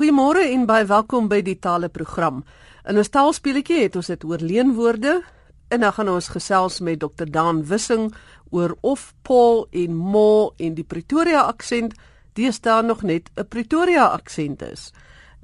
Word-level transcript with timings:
Goeiemôre 0.00 0.46
en 0.48 0.62
baie 0.64 0.86
welkom 0.88 1.26
by 1.28 1.42
die 1.44 1.58
Tale 1.60 1.90
program. 1.92 2.38
In 2.88 2.96
ons 2.96 3.10
taalspeletjie 3.12 3.82
het 3.82 3.96
ons 4.00 4.08
dit 4.08 4.22
oor 4.24 4.40
leenwoorde 4.40 5.18
en 5.68 5.82
dan 5.84 5.92
gaan 5.92 6.08
ons 6.08 6.30
gesels 6.32 6.78
met 6.80 7.02
Dr. 7.02 7.26
Daan 7.28 7.58
Wissing 7.68 8.06
oor 8.48 8.72
of 8.80 9.10
Paul 9.28 9.66
en 9.76 9.98
Mo 9.98 10.54
en 10.56 10.78
die 10.78 10.86
Pretoria 10.88 11.42
aksent 11.50 11.92
deesdae 12.40 12.80
nog 12.80 13.02
net 13.04 13.28
'n 13.36 13.44
Pretoria 13.44 14.06
aksent 14.16 14.62
is. 14.62 14.90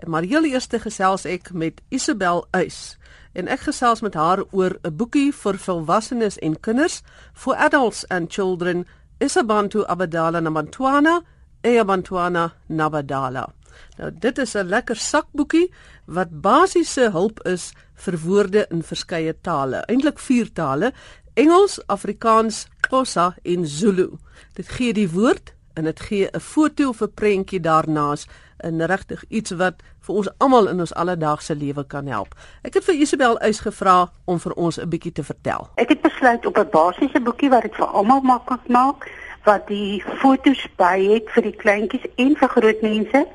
Maar 0.07 0.23
heel 0.23 0.45
eers 0.45 0.69
gesels 0.73 1.27
ek 1.27 1.53
met 1.53 1.83
Isabel 1.91 2.47
Uys 2.57 2.97
en 3.35 3.49
ek 3.49 3.61
gesels 3.61 4.01
met 4.01 4.15
haar 4.15 4.41
oor 4.53 4.79
'n 4.83 4.97
boekie 4.97 5.33
vir 5.33 5.59
volwassenes 5.59 6.39
en 6.39 6.61
kinders 6.61 7.03
for 7.35 7.55
adults 7.57 8.09
and 8.09 8.33
children 8.33 8.87
Isabantu 9.21 9.85
Abadala 9.85 10.41
Namantwana 10.41 11.21
Eyabantwana 11.63 12.55
Nabadala. 12.69 13.56
Nou 13.97 14.11
dit 14.13 14.39
is 14.39 14.55
'n 14.55 14.69
lekker 14.69 14.97
sakboekie 14.97 15.73
wat 16.05 16.41
basiese 16.41 17.11
hulp 17.11 17.41
is 17.47 17.73
vir 17.95 18.19
woorde 18.19 18.67
in 18.71 18.83
verskeie 18.83 19.35
tale, 19.41 19.85
eintlik 19.89 20.19
vier 20.19 20.53
tale: 20.53 20.93
Engels, 21.35 21.81
Afrikaans, 21.87 22.67
Xhosa 22.81 23.37
en 23.43 23.67
Zulu. 23.67 24.11
Dit 24.55 24.69
gee 24.69 24.93
die 24.93 25.11
woord 25.11 25.55
en 25.75 25.85
dit 25.85 26.01
gee 26.01 26.29
'n 26.33 26.41
foto 26.41 26.89
of 26.89 27.01
'n 27.01 27.13
prentjie 27.15 27.61
daarnaas 27.61 28.27
en 28.57 28.87
regtig 28.87 29.25
iets 29.29 29.51
wat 29.51 29.83
vir 30.01 30.15
ons 30.15 30.29
almal 30.39 30.69
in 30.69 30.81
ons 30.81 30.95
alledaagse 30.95 31.57
lewe 31.57 31.85
kan 31.87 32.07
help. 32.07 32.35
Ek 32.63 32.75
het 32.75 32.85
vir 32.85 32.95
Isabel 32.95 33.39
uitgevra 33.39 34.11
om 34.25 34.41
vir 34.41 34.53
ons 34.53 34.79
'n 34.79 34.89
bietjie 34.89 35.13
te 35.13 35.25
vertel. 35.25 35.69
Ek 35.75 35.89
het 35.89 36.01
besluit 36.01 36.47
op 36.47 36.59
'n 36.59 36.71
basiese 36.71 37.21
boekie 37.21 37.51
wat 37.51 37.63
dit 37.63 37.75
vir 37.75 37.87
almal 37.87 38.21
maklik 38.21 38.69
maak 38.69 39.11
wat 39.45 39.67
die 39.67 40.03
foto's 40.19 40.67
by 40.77 40.99
het 41.13 41.31
vir 41.31 41.43
die 41.43 41.57
kleintjies 41.57 42.07
en 42.17 42.37
vir 42.37 42.49
groot 42.49 42.83
mense 42.83 43.27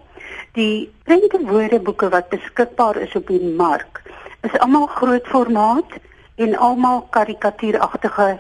Die 0.54 0.92
prente 1.04 1.40
woordeboeke 1.48 2.10
wat 2.10 2.30
beskikbaar 2.30 2.98
is 2.98 3.16
op 3.16 3.28
die 3.28 3.54
mark 3.58 4.02
is 4.42 4.58
almal 4.60 4.88
groot 4.88 5.28
formaat 5.28 5.98
en 6.36 6.56
almal 6.58 7.08
karikatuuragtige 7.10 8.40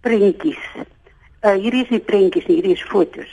prentjies. 0.00 0.64
Uh 1.42 1.56
hierdie 1.58 1.84
is 1.84 1.90
nie 1.90 2.00
prentjies 2.00 2.46
nie, 2.46 2.60
hierdie 2.60 2.76
is 2.78 2.86
fotos. 2.90 3.32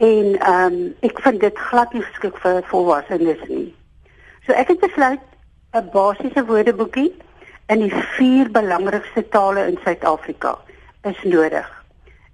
En 0.00 0.36
ehm 0.38 0.74
um, 0.74 0.94
ek 1.06 1.20
vind 1.20 1.40
dit 1.40 1.58
glad 1.70 1.92
nie 1.92 2.02
geskik 2.02 2.38
vir 2.42 2.62
volwassenes 2.70 3.42
nie. 3.48 3.68
So 4.46 4.56
ek 4.56 4.72
het 4.72 4.80
besluit 4.80 5.26
'n 5.76 5.90
basiese 5.92 6.44
woordeboekie 6.46 7.12
in 7.68 7.84
die 7.84 7.94
vier 8.16 8.50
belangrikste 8.50 9.28
tale 9.28 9.66
in 9.66 9.78
Suid-Afrika 9.84 10.58
is 11.02 11.22
nodig. 11.22 11.68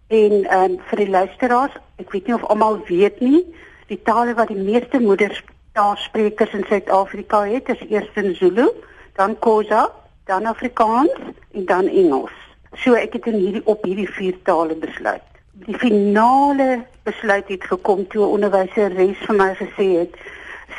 En 0.09 0.33
ehm 0.45 0.71
um, 0.71 0.79
vir 0.89 1.03
die 1.03 1.11
luisteraars, 1.11 1.75
ek 1.99 2.13
weet 2.13 2.27
nie 2.27 2.35
of 2.35 2.45
almal 2.45 2.79
weet 2.87 3.21
nie, 3.21 3.43
die 3.87 4.01
tale 4.03 4.35
wat 4.35 4.49
die 4.49 4.59
meeste 4.59 5.01
moeders 5.01 5.43
taalsprekers 5.77 6.53
in 6.57 6.65
Suid-Afrika 6.69 7.45
het, 7.47 7.69
is 7.69 7.83
eers 7.89 8.09
in 8.15 8.35
Zulu, 8.35 8.71
dan 9.15 9.37
Xhosa, 9.39 9.91
dan 10.25 10.47
Afrikaans 10.47 11.13
en 11.53 11.65
dan 11.65 11.87
Engels. 11.87 12.35
So 12.73 12.95
ek 12.99 13.13
het 13.17 13.27
in 13.31 13.39
hierdie 13.41 13.65
op 13.65 13.85
hierdie 13.85 14.09
vier 14.19 14.37
tale 14.49 14.75
besluit. 14.75 15.25
Die 15.67 15.77
finale 15.79 16.85
besluit 17.09 17.49
het 17.49 17.65
gekom 17.65 18.07
toe 18.09 18.25
'n 18.25 18.35
onderwyseres 18.37 19.25
vir 19.27 19.37
my 19.37 19.55
gesê 19.55 19.87
het 20.01 20.15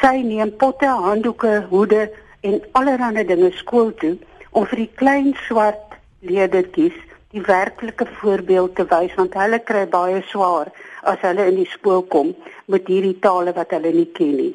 sy 0.02 0.22
neem 0.22 0.56
potte, 0.56 0.86
handdoeke, 0.86 1.66
hoede 1.70 2.12
en 2.42 2.62
allerlei 2.72 3.26
dinge 3.26 3.52
skool 3.52 3.94
toe 3.94 4.18
om 4.52 4.66
vir 4.66 4.78
die 4.78 4.92
klein 4.96 5.34
swart 5.48 5.98
leerdertjies 6.20 6.98
die 7.36 7.42
werklike 7.42 8.06
voorbeeld 8.20 8.76
te 8.76 8.86
wys 8.92 9.16
want 9.16 9.34
hulle 9.34 9.60
kry 9.60 9.86
baie 9.88 10.22
swaar 10.30 10.72
as 11.08 11.24
hulle 11.26 11.48
in 11.50 11.60
die 11.62 11.70
skool 11.72 12.04
kom 12.14 12.34
met 12.68 12.88
hierdie 12.92 13.18
tale 13.24 13.54
wat 13.56 13.74
hulle 13.76 13.94
nie 13.96 14.10
ken 14.18 14.36
nie 14.38 14.54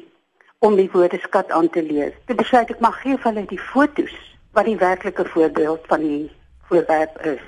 om 0.63 0.77
die 0.79 0.87
woordeskat 0.93 1.51
aan 1.51 1.67
te 1.69 1.81
lees. 1.83 2.13
Dit 2.29 2.39
besluit 2.39 2.69
ek 2.71 2.79
mag 2.79 2.95
gee 3.03 3.17
vir 3.17 3.31
hulle 3.31 3.45
die 3.49 3.59
fotos 3.59 4.13
wat 4.55 4.69
die 4.69 4.77
werklike 4.79 5.25
voorbeeld 5.33 5.89
van 5.91 6.05
die 6.05 6.21
voorwerp 6.69 7.17
is. 7.27 7.43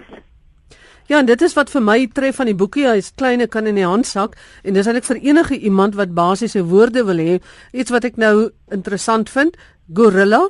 Ja, 1.08 1.20
en 1.20 1.30
dit 1.30 1.42
is 1.46 1.54
wat 1.54 1.70
vir 1.70 1.84
my 1.86 2.00
tref 2.18 2.40
van 2.42 2.50
die 2.50 2.58
boekie, 2.58 2.88
hy's 2.90 3.12
klein 3.14 3.44
en 3.46 3.50
kan 3.54 3.70
in 3.70 3.78
die 3.78 3.86
handsak 3.86 4.34
en 4.66 4.74
dis 4.74 4.88
eintlik 4.90 5.06
vir 5.06 5.22
enige 5.22 5.60
iemand 5.70 5.96
wat 6.00 6.16
basiese 6.18 6.66
woorde 6.66 7.06
wil 7.06 7.22
hê, 7.22 7.38
iets 7.78 7.94
wat 7.94 8.08
ek 8.10 8.18
nou 8.18 8.50
interessant 8.74 9.30
vind, 9.30 9.54
gorilla 9.94 10.48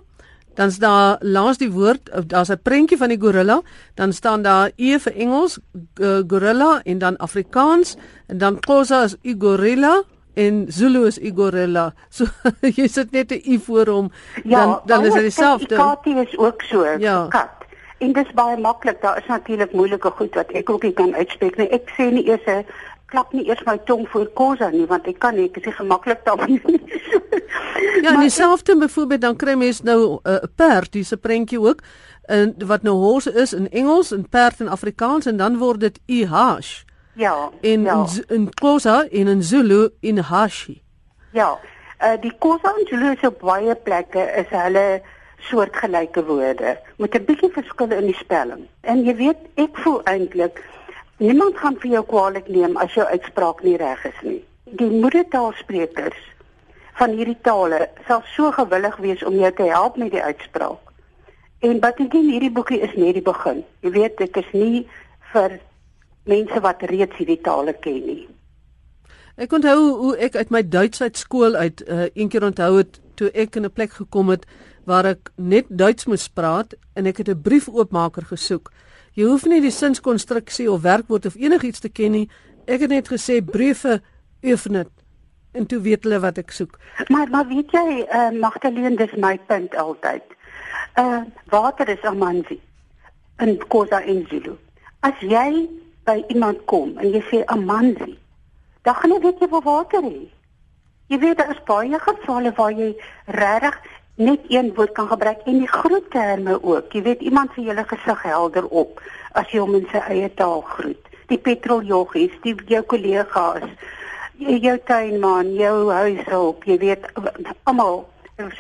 dan 0.55 0.67
is 0.67 0.79
daar 0.79 1.17
langs 1.19 1.57
die 1.57 1.71
woord 1.71 2.09
daar's 2.27 2.49
'n 2.49 2.59
prentjie 2.63 2.97
van 2.97 3.09
die 3.09 3.21
gorilla, 3.21 3.61
dan 3.95 4.13
staan 4.13 4.41
daar 4.41 4.71
E 4.75 4.99
vir 4.99 5.15
Engels, 5.15 5.59
gorilla 6.27 6.81
en 6.83 6.97
dan 6.97 7.17
Afrikaans 7.17 7.95
en 8.27 8.37
dan 8.37 8.59
Xhosa 8.59 9.03
is 9.03 9.15
igorilla 9.21 10.03
en 10.33 10.65
Zulu 10.67 11.05
is 11.05 11.17
igorilla. 11.17 11.93
So 12.09 12.25
jy 12.77 12.87
sit 12.87 13.11
net 13.11 13.31
'n 13.31 13.41
i 13.45 13.59
voor 13.59 13.87
hom, 13.87 14.11
ja, 14.43 14.65
dan 14.65 14.81
dan 14.85 15.05
is 15.05 15.13
dit 15.13 15.21
dieselfde. 15.21 15.75
Katie 15.75 16.15
is 16.15 16.37
ook 16.37 16.61
so, 16.61 16.85
ja. 16.99 17.27
kat. 17.29 17.49
En 17.97 18.11
dis 18.13 18.33
baie 18.35 18.57
maklik. 18.57 19.01
Daar 19.01 19.17
is 19.17 19.27
natuurlik 19.27 19.71
moeilike 19.71 20.09
goed 20.09 20.35
wat 20.35 20.51
ek 20.51 20.69
ook 20.69 20.83
nie 20.83 20.93
kan 20.93 21.15
uitspreek 21.15 21.57
nie. 21.57 21.69
Ek 21.71 21.89
sê 21.95 22.11
nie 22.11 22.27
eers 22.27 22.45
'n 22.45 22.65
klap 23.05 23.33
nie 23.33 23.45
eers 23.47 23.63
my 23.65 23.77
tong 23.85 24.07
voor 24.09 24.27
kosa 24.33 24.69
nie 24.69 24.85
want 24.89 25.07
ek 25.07 25.19
kan 25.19 25.35
nie, 25.35 25.45
ek 25.49 25.57
is 25.57 25.65
nie 25.69 25.75
gemaklik 25.77 26.25
daarmee 26.25 26.61
nie. 26.65 26.81
ja, 28.03 28.13
en 28.13 28.19
dieselfde 28.19 28.77
byvoorbeeld 28.77 29.21
dan 29.21 29.35
kry 29.35 29.53
mens 29.53 29.81
nou 29.81 30.19
'n 30.23 30.29
uh, 30.29 30.49
perd, 30.55 30.91
dis 30.91 31.13
'n 31.13 31.19
prentjie 31.19 31.59
ook 31.59 31.81
en 32.25 32.55
wat 32.65 32.81
nou 32.81 32.95
horse 32.95 33.33
is 33.33 33.53
in 33.53 33.69
Engels 33.69 34.11
en 34.11 34.29
perd 34.29 34.59
in 34.59 34.67
Afrikaans 34.67 35.25
en 35.25 35.37
dan 35.37 35.57
word 35.57 35.79
dit 35.79 35.99
ihash. 36.05 36.83
Ja. 37.13 37.49
In 37.61 37.81
ja. 37.81 38.05
in 38.27 38.49
Xhosa 38.53 39.07
en 39.11 39.27
in 39.27 39.43
Zulu 39.43 39.89
in 39.99 40.17
hashi. 40.17 40.81
Ja. 41.31 41.59
Uh, 42.03 42.21
die 42.21 42.33
Xhosa 42.39 42.73
en 42.77 42.87
Zulu 42.87 43.11
is 43.11 43.27
op 43.27 43.39
baie 43.39 43.75
plekke 43.75 44.19
is 44.35 44.49
hulle 44.49 45.01
soortgelyke 45.37 46.25
woorde 46.25 46.77
met 46.97 47.15
'n 47.15 47.25
bietjie 47.25 47.51
verskil 47.51 47.91
in 47.91 48.05
die 48.05 48.15
spelling. 48.15 48.67
En 48.81 49.03
jy 49.05 49.15
weet, 49.15 49.37
ek 49.55 49.77
voel 49.77 50.01
eintlik 50.03 50.63
Niemand 51.17 51.57
gaan 51.57 51.77
vir 51.79 51.91
jou 51.91 52.03
kwaadlik 52.03 52.47
neem 52.51 52.73
as 52.77 52.93
jou 52.93 53.05
uitspraak 53.07 53.61
nie 53.63 53.77
reg 53.79 54.01
is 54.05 54.17
nie. 54.21 54.41
Die 54.79 54.89
moedertaalsprekers 54.91 56.17
van 56.99 57.13
hierdie 57.15 57.37
tale 57.41 57.87
sal 58.07 58.23
so 58.33 58.51
gewillig 58.51 58.97
wees 59.03 59.23
om 59.23 59.37
jou 59.39 59.51
te 59.55 59.69
help 59.69 59.95
met 59.97 60.11
die 60.11 60.23
uitspraak. 60.23 60.91
En 61.63 61.79
wat 61.79 62.01
ek 62.03 62.17
in 62.19 62.27
hierdie 62.33 62.51
boekie 62.51 62.81
is 62.83 62.93
net 62.99 63.15
die 63.15 63.23
begin. 63.23 63.63
Jy 63.79 63.93
weet, 63.95 64.17
dit 64.19 64.37
is 64.43 64.51
nie 64.51 64.83
vir 65.31 65.59
mense 66.27 66.61
wat 66.67 66.83
reeds 66.91 67.15
hierdie 67.15 67.39
tale 67.47 67.73
ken 67.79 68.01
nie. 68.03 68.25
Ek 69.39 69.55
onthou 69.55 69.79
hoe 70.01 70.13
ek 70.19 70.35
uit 70.35 70.51
my 70.51 70.61
Duits 70.67 71.01
uit 71.01 71.17
skool 71.19 71.55
uit 71.55 71.83
uh, 71.87 72.07
een 72.13 72.29
keer 72.31 72.43
onthou 72.47 72.77
het 72.77 72.99
toe 73.15 73.31
ek 73.31 73.55
in 73.55 73.65
'n 73.65 73.71
plek 73.71 73.91
gekom 73.91 74.29
het 74.29 74.45
waar 74.83 75.05
ek 75.05 75.31
net 75.35 75.65
Duits 75.69 76.05
moes 76.05 76.27
praat 76.27 76.75
en 76.95 77.05
ek 77.05 77.17
het 77.17 77.29
'n 77.29 77.41
briefoopmaker 77.41 78.25
gesoek. 78.31 78.71
Jy 79.15 79.29
hoef 79.29 79.45
nie 79.47 79.61
die 79.63 79.71
sinskonstruksie 79.71 80.67
of 80.71 80.81
werkwoord 80.83 81.25
of 81.29 81.37
enigiets 81.39 81.79
te 81.79 81.87
ken 81.87 82.11
nie. 82.11 82.25
Ek 82.67 82.81
het 82.83 82.91
net 82.91 83.07
gesê 83.07 83.39
briewe 83.39 84.01
oefen 84.43 84.81
dit 84.81 84.91
en 85.55 85.67
toe 85.71 85.79
weet 85.79 86.03
hulle 86.03 86.19
wat 86.19 86.41
ek 86.41 86.51
soek. 86.51 86.73
Maar 87.07 87.29
maar 87.31 87.47
weet 87.47 87.71
jy, 87.71 88.03
uh, 88.03 88.31
Magdalene, 88.35 88.97
dis 88.99 89.13
my 89.15 89.37
punt 89.47 89.75
altyd. 89.79 90.35
Uh 90.99 91.23
water 91.51 91.87
is 91.89 92.03
amanzi 92.03 92.59
in 93.39 93.55
Khoza 93.67 94.01
en 94.03 94.25
Zulu. 94.29 94.57
As 94.99 95.15
jy 95.23 95.63
by 96.03 96.21
iemand 96.27 96.65
kom 96.67 96.97
en 96.99 97.15
jy 97.15 97.23
sê 97.29 97.43
amanzi, 97.55 98.17
dan 98.83 98.99
gaan 98.99 99.15
jy 99.15 99.21
weet 99.29 99.39
jy 99.39 99.49
waar 99.55 99.63
water 99.63 100.03
is. 100.11 100.31
Jy 101.07 101.19
weet 101.23 101.39
daar 101.39 101.55
is 101.55 101.63
baie 101.67 101.99
gevalle 102.03 102.51
waar 102.59 102.75
jy 102.75 102.91
regtig 103.31 103.79
net 104.15 104.39
een 104.47 104.71
woord 104.75 104.91
kan 104.91 105.07
gebruik 105.07 105.41
en 105.45 105.59
die 105.59 105.67
groot 105.67 106.09
terme 106.11 106.63
ook. 106.63 106.93
Jy 106.93 107.01
weet 107.01 107.21
iemand 107.21 107.53
vir 107.53 107.63
julle 107.63 107.83
gesig 107.87 108.21
helder 108.23 108.67
op 108.67 109.01
as 109.35 109.51
jy 109.51 109.59
hom 109.59 109.75
in 109.75 109.87
sy 109.91 109.99
eie 110.07 110.29
taal 110.33 110.61
groet. 110.61 111.11
Die 111.27 111.39
petroljoggies, 111.41 112.35
die 112.45 112.55
jou 112.69 112.81
kollegas, 112.87 113.65
jou 114.37 114.77
tuinman, 114.87 115.53
jou 115.55 115.91
huishulp, 115.91 116.63
jy 116.63 116.77
weet 116.79 117.09
almal, 117.63 118.05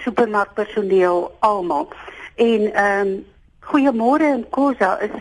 supermarkpersoneel, 0.03 1.31
almal. 1.39 1.89
En 2.35 2.67
ehm 2.73 3.07
um, 3.07 3.15
goeiemôre 3.65 4.27
in 4.29 4.45
Khoza 4.53 4.99
is 5.01 5.15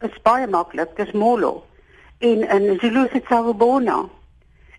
is 0.00 0.22
baie 0.22 0.46
maklik. 0.46 0.96
Dis 0.96 1.12
molo. 1.12 1.64
En 2.18 2.48
in 2.48 2.78
Zulu 2.80 3.08
dit 3.12 3.24
sawubona. 3.28 4.04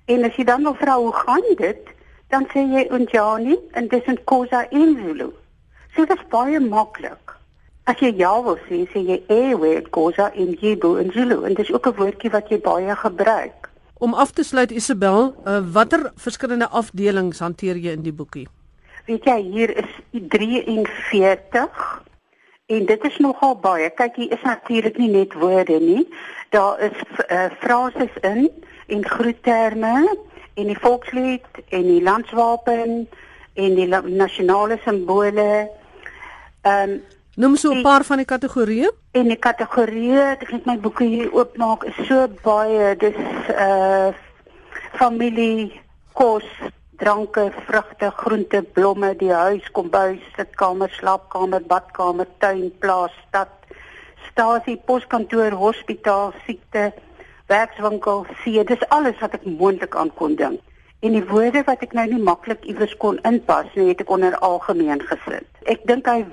En 0.06 0.24
as 0.24 0.36
jy 0.36 0.44
dan 0.44 0.62
nog 0.62 0.77
vra 0.77 0.98
hoe 0.98 1.13
gaan 1.13 1.45
dit? 1.57 1.94
Dan 2.36 2.48
sê 2.52 2.66
jy 2.68 2.88
Unjani 2.92 3.56
en 3.80 3.88
dis 3.88 4.08
in 4.12 4.18
Khoza 4.28 4.66
en 4.72 4.96
Zulu. 5.00 5.30
So 5.96 6.04
dit 6.04 6.18
is 6.18 6.26
baie 6.34 6.60
maklik. 6.60 7.32
As 7.88 8.02
jy 8.04 8.10
ja 8.20 8.34
wil 8.44 8.58
sê, 8.66 8.82
sê 8.92 9.04
jy 9.08 9.22
ewe 9.32 9.70
Khoza 9.96 10.32
en 10.36 10.52
Yibu 10.60 10.98
en 11.00 11.14
Zulu 11.16 11.46
en 11.48 11.56
dis 11.56 11.72
ook 11.72 11.88
'n 11.88 11.96
woordjie 12.00 12.32
wat 12.34 12.50
jy 12.52 12.60
baie 12.60 12.96
gebruik. 12.96 13.70
Om 14.04 14.14
af 14.14 14.32
te 14.32 14.44
sluit 14.44 14.72
Isabel, 14.72 15.36
uh, 15.48 15.62
watter 15.72 16.12
verskillende 16.16 16.68
afdelings 16.68 17.40
hanteer 17.40 17.78
jy 17.78 17.92
in 17.92 18.04
die 18.04 18.14
boekie? 18.14 18.48
Weet 19.06 19.24
jy, 19.24 19.40
hier 19.42 19.72
is 19.78 19.92
43 20.12 22.04
en 22.66 22.86
dit 22.86 23.04
is 23.04 23.18
nogal 23.18 23.56
baie. 23.56 23.90
Kyk, 23.90 24.16
hier 24.16 24.32
is 24.32 24.42
natuurlik 24.44 24.98
nie 24.98 25.10
net 25.10 25.34
woorde 25.34 25.80
nie. 25.80 26.08
Daar 26.50 26.80
is 26.80 26.98
uh, 27.32 27.48
frases 27.60 28.12
in 28.22 28.50
en 28.88 29.06
groetterme 29.06 30.18
en 30.56 30.68
die 30.72 30.80
volkslied 30.80 31.46
en 31.69 31.84
die 31.88 32.02
landswapen 32.04 33.07
en 33.54 33.75
die 33.75 33.88
nasionale 33.88 34.80
simbole. 34.84 35.69
Ehm 36.62 36.90
um, 36.90 37.02
Noem 37.36 37.56
so 37.56 37.74
'n 37.74 37.81
paar 37.81 38.04
van 38.04 38.18
die 38.18 38.25
kategorieë. 38.25 38.90
En 39.12 39.28
die 39.28 39.40
kategorieë, 39.40 40.38
ek 40.40 40.50
het 40.50 40.66
my 40.66 40.78
boeke 40.80 41.04
hier 41.04 41.34
oopmaak, 41.34 41.84
is 41.84 42.07
so 42.07 42.28
baie. 42.44 42.96
Dis 42.96 43.18
uh 43.50 44.13
familie, 44.96 45.81
kos, 46.13 46.46
dranke, 46.98 47.51
vrugte, 47.66 48.12
groente, 48.12 48.62
blomme, 48.62 49.16
die 49.16 49.31
huis, 49.31 49.72
kombuis, 49.72 50.22
sitkamer, 50.36 50.90
slaapkamer, 50.90 51.62
badkamer, 51.68 52.28
tuin, 52.38 52.72
plaas, 52.80 53.12
stad, 53.28 53.51
stasie, 54.30 54.78
poskantoor, 54.86 55.51
hospitaal, 55.51 56.34
siekte, 56.46 56.94
werkswinkel, 57.47 58.25
see. 58.44 58.63
Dis 58.63 58.89
alles 58.89 59.19
wat 59.19 59.33
ek 59.33 59.45
moontlik 59.45 59.95
aan 59.95 60.13
kon 60.13 60.36
dink. 60.36 60.62
En 61.06 61.13
die 61.13 61.25
woorde 61.30 61.62
wat 61.68 61.83
ek 61.86 61.94
nou 61.94 62.06
nie 62.09 62.21
maklik 62.21 62.63
iewers 62.65 62.95
kon 62.97 63.19
inpas 63.27 63.68
nie, 63.75 63.89
het 63.92 64.01
ek 64.01 64.09
onder 64.09 64.38
algemeen 64.45 65.03
gesit. 65.06 65.45
Ek 65.69 65.83
dink 65.86 66.07
hy 66.09 66.25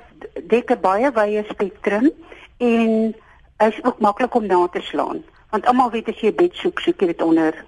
dek 0.49 0.70
'n 0.70 0.81
baie 0.81 1.11
wye 1.12 1.44
spektrum 1.50 2.11
en 2.59 3.14
hy's 3.59 3.81
ook 3.82 3.99
maklik 4.00 4.35
om 4.35 4.47
na 4.47 4.67
te 4.73 4.81
slaan. 4.81 5.23
Want 5.50 5.67
almal 5.67 5.91
weet 5.91 6.09
as 6.09 6.20
jy 6.20 6.31
'n 6.31 6.37
bed 6.37 6.55
soek, 6.55 6.81
soek 6.81 7.00
jy 7.00 7.06
dit 7.06 7.23
onder 7.23 7.65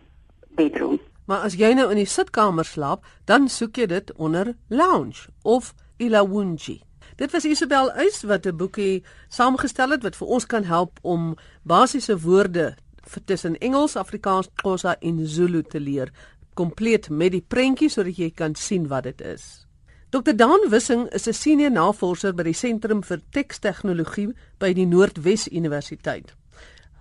bedroom. 0.56 0.99
Maar 1.26 1.40
as 1.49 1.55
jy 1.55 1.73
nou 1.73 1.90
in 1.90 1.97
die 1.97 2.06
sitkamer 2.06 2.64
slaap, 2.64 3.05
dan 3.25 3.49
soek 3.49 3.76
jy 3.76 3.87
dit 3.87 4.12
onder 4.17 4.56
lounge 4.69 5.29
of 5.43 5.75
ilawunji. 5.97 6.82
Dit 7.17 7.31
was 7.31 7.44
Isabel 7.44 7.93
Uys 7.97 8.23
wat 8.23 8.47
'n 8.47 8.56
boekie 8.56 9.05
saamgestel 9.29 9.90
het 9.90 10.02
wat 10.02 10.17
vir 10.17 10.26
ons 10.26 10.47
kan 10.47 10.64
help 10.64 10.99
om 11.02 11.37
basiese 11.62 12.20
woorde 12.20 12.76
tussen 13.25 13.59
Engels, 13.61 13.97
Afrikaans, 13.97 14.49
Xhosa 14.61 14.97
en 15.01 15.27
Zulu 15.27 15.62
te 15.62 15.81
leer, 15.81 16.12
kompleet 16.55 17.09
met 17.11 17.33
die 17.33 17.43
prentjie 17.43 17.91
sodat 17.91 18.19
jy 18.19 18.31
kan 18.31 18.55
sien 18.55 18.89
wat 18.89 19.05
dit 19.05 19.21
is. 19.21 19.67
Dr. 20.15 20.37
Dan 20.37 20.69
Wissing 20.71 21.09
is 21.12 21.27
'n 21.27 21.33
senior 21.33 21.71
navorser 21.71 22.35
by 22.35 22.43
die 22.43 22.55
Sentrum 22.55 23.03
vir 23.03 23.21
Tekstegnologie 23.31 24.33
by 24.59 24.73
die 24.73 24.87
Noordwes 24.87 25.49
Universiteit. 25.49 26.35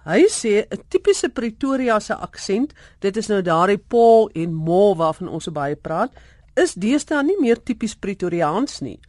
Hy 0.05 0.25
sê 0.27 0.65
'n 0.65 0.83
tipiese 0.89 1.29
Pretoria 1.29 1.99
se 1.99 2.15
aksent, 2.15 2.73
dit 2.99 3.17
is 3.17 3.27
nou 3.27 3.41
daardie 3.41 3.77
Paul 3.77 4.29
en 4.33 4.53
Mo 4.53 4.95
waarvan 4.95 5.27
ons 5.27 5.43
so 5.43 5.51
baie 5.51 5.75
praat, 5.75 6.11
is 6.55 6.73
deesdae 6.73 7.23
nie 7.23 7.37
meer 7.39 7.63
tipies 7.63 7.95
Pretoriaans 7.95 8.81
nie. 8.81 8.99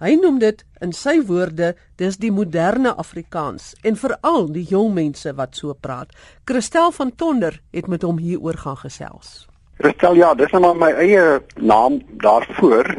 Hy 0.00 0.16
noem 0.18 0.38
dit 0.42 0.64
in 0.82 0.92
sy 0.96 1.18
woorde, 1.26 1.74
dis 2.00 2.16
die 2.18 2.32
moderne 2.32 2.94
Afrikaans 2.98 3.74
en 3.86 3.98
veral 4.00 4.48
die 4.54 4.64
jong 4.66 4.94
mense 4.96 5.34
wat 5.38 5.54
so 5.58 5.74
praat. 5.74 6.10
Christel 6.48 6.90
van 6.96 7.12
Tonder 7.14 7.60
het 7.70 7.86
met 7.86 8.02
hom 8.02 8.18
hieroor 8.18 8.58
gaan 8.64 8.80
gesels. 8.80 9.46
Christel, 9.78 10.18
ja, 10.18 10.34
dis 10.34 10.50
nou 10.54 10.74
my 10.78 10.90
eie 10.98 11.40
naam 11.58 12.00
daarvoor 12.22 12.94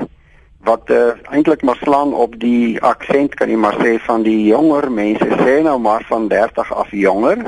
wat 0.64 0.90
uh, 0.90 1.12
eintlik 1.32 1.62
maar 1.62 1.80
slaan 1.82 2.14
op 2.14 2.38
die 2.40 2.80
aksent 2.82 3.36
kan 3.36 3.52
jy 3.52 3.58
maar 3.60 3.76
sê 3.84 3.98
van 4.06 4.24
die 4.24 4.46
jonger 4.48 4.88
mense 4.92 5.28
sê 5.42 5.60
nou 5.66 5.76
maar 5.84 6.06
van 6.08 6.30
30 6.32 6.72
af 6.72 6.92
jonger 6.96 7.42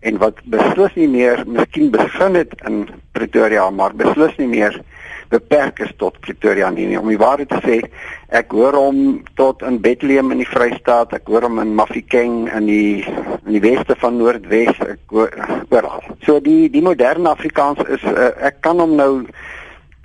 en 0.00 0.20
wat 0.22 0.40
beslis 0.48 0.94
nie 0.96 1.08
meer 1.12 1.42
miskien 1.46 1.90
begin 1.92 2.38
het 2.40 2.54
in 2.70 2.86
Pretoria 3.12 3.68
maar 3.70 3.96
beslis 3.96 4.36
nie 4.40 4.48
meer 4.48 4.80
beperk 5.28 5.82
is 5.84 5.92
tot 6.00 6.20
Pretoria 6.24 6.70
nie. 6.70 6.96
om 6.98 7.08
die 7.08 7.20
waarheid 7.20 7.52
te 7.52 7.60
sê 7.64 7.80
ek 8.28 8.52
hoor 8.52 8.76
hom 8.76 9.24
tot 9.34 9.62
in 9.62 9.80
Bethlehem 9.80 10.30
in 10.30 10.38
die 10.38 10.48
Vrystaat 10.48 11.12
ek 11.16 11.28
hoor 11.28 11.48
hom 11.48 11.58
in 11.58 11.74
Mafikeng 11.74 12.48
in 12.52 12.66
die 12.66 13.04
in 13.46 13.52
die 13.56 13.64
weste 13.64 13.96
van 13.96 14.18
Noordwes 14.18 14.76
ek 14.84 15.00
hoor 15.10 15.32
oral 15.70 16.02
so 16.26 16.40
die 16.40 16.68
die 16.68 16.82
moderne 16.82 17.30
Afrikaans 17.30 17.80
is 17.88 18.04
uh, 18.04 18.32
ek 18.50 18.60
kan 18.60 18.80
hom 18.80 18.96
nou 18.96 19.12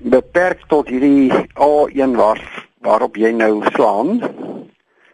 beperk 0.03 0.63
tot 0.67 0.89
hierdie 0.91 1.31
A1 1.55 2.15
waar 2.19 2.39
waarop 2.83 3.15
jy 3.15 3.31
nou 3.31 3.63
slaan. 3.71 4.19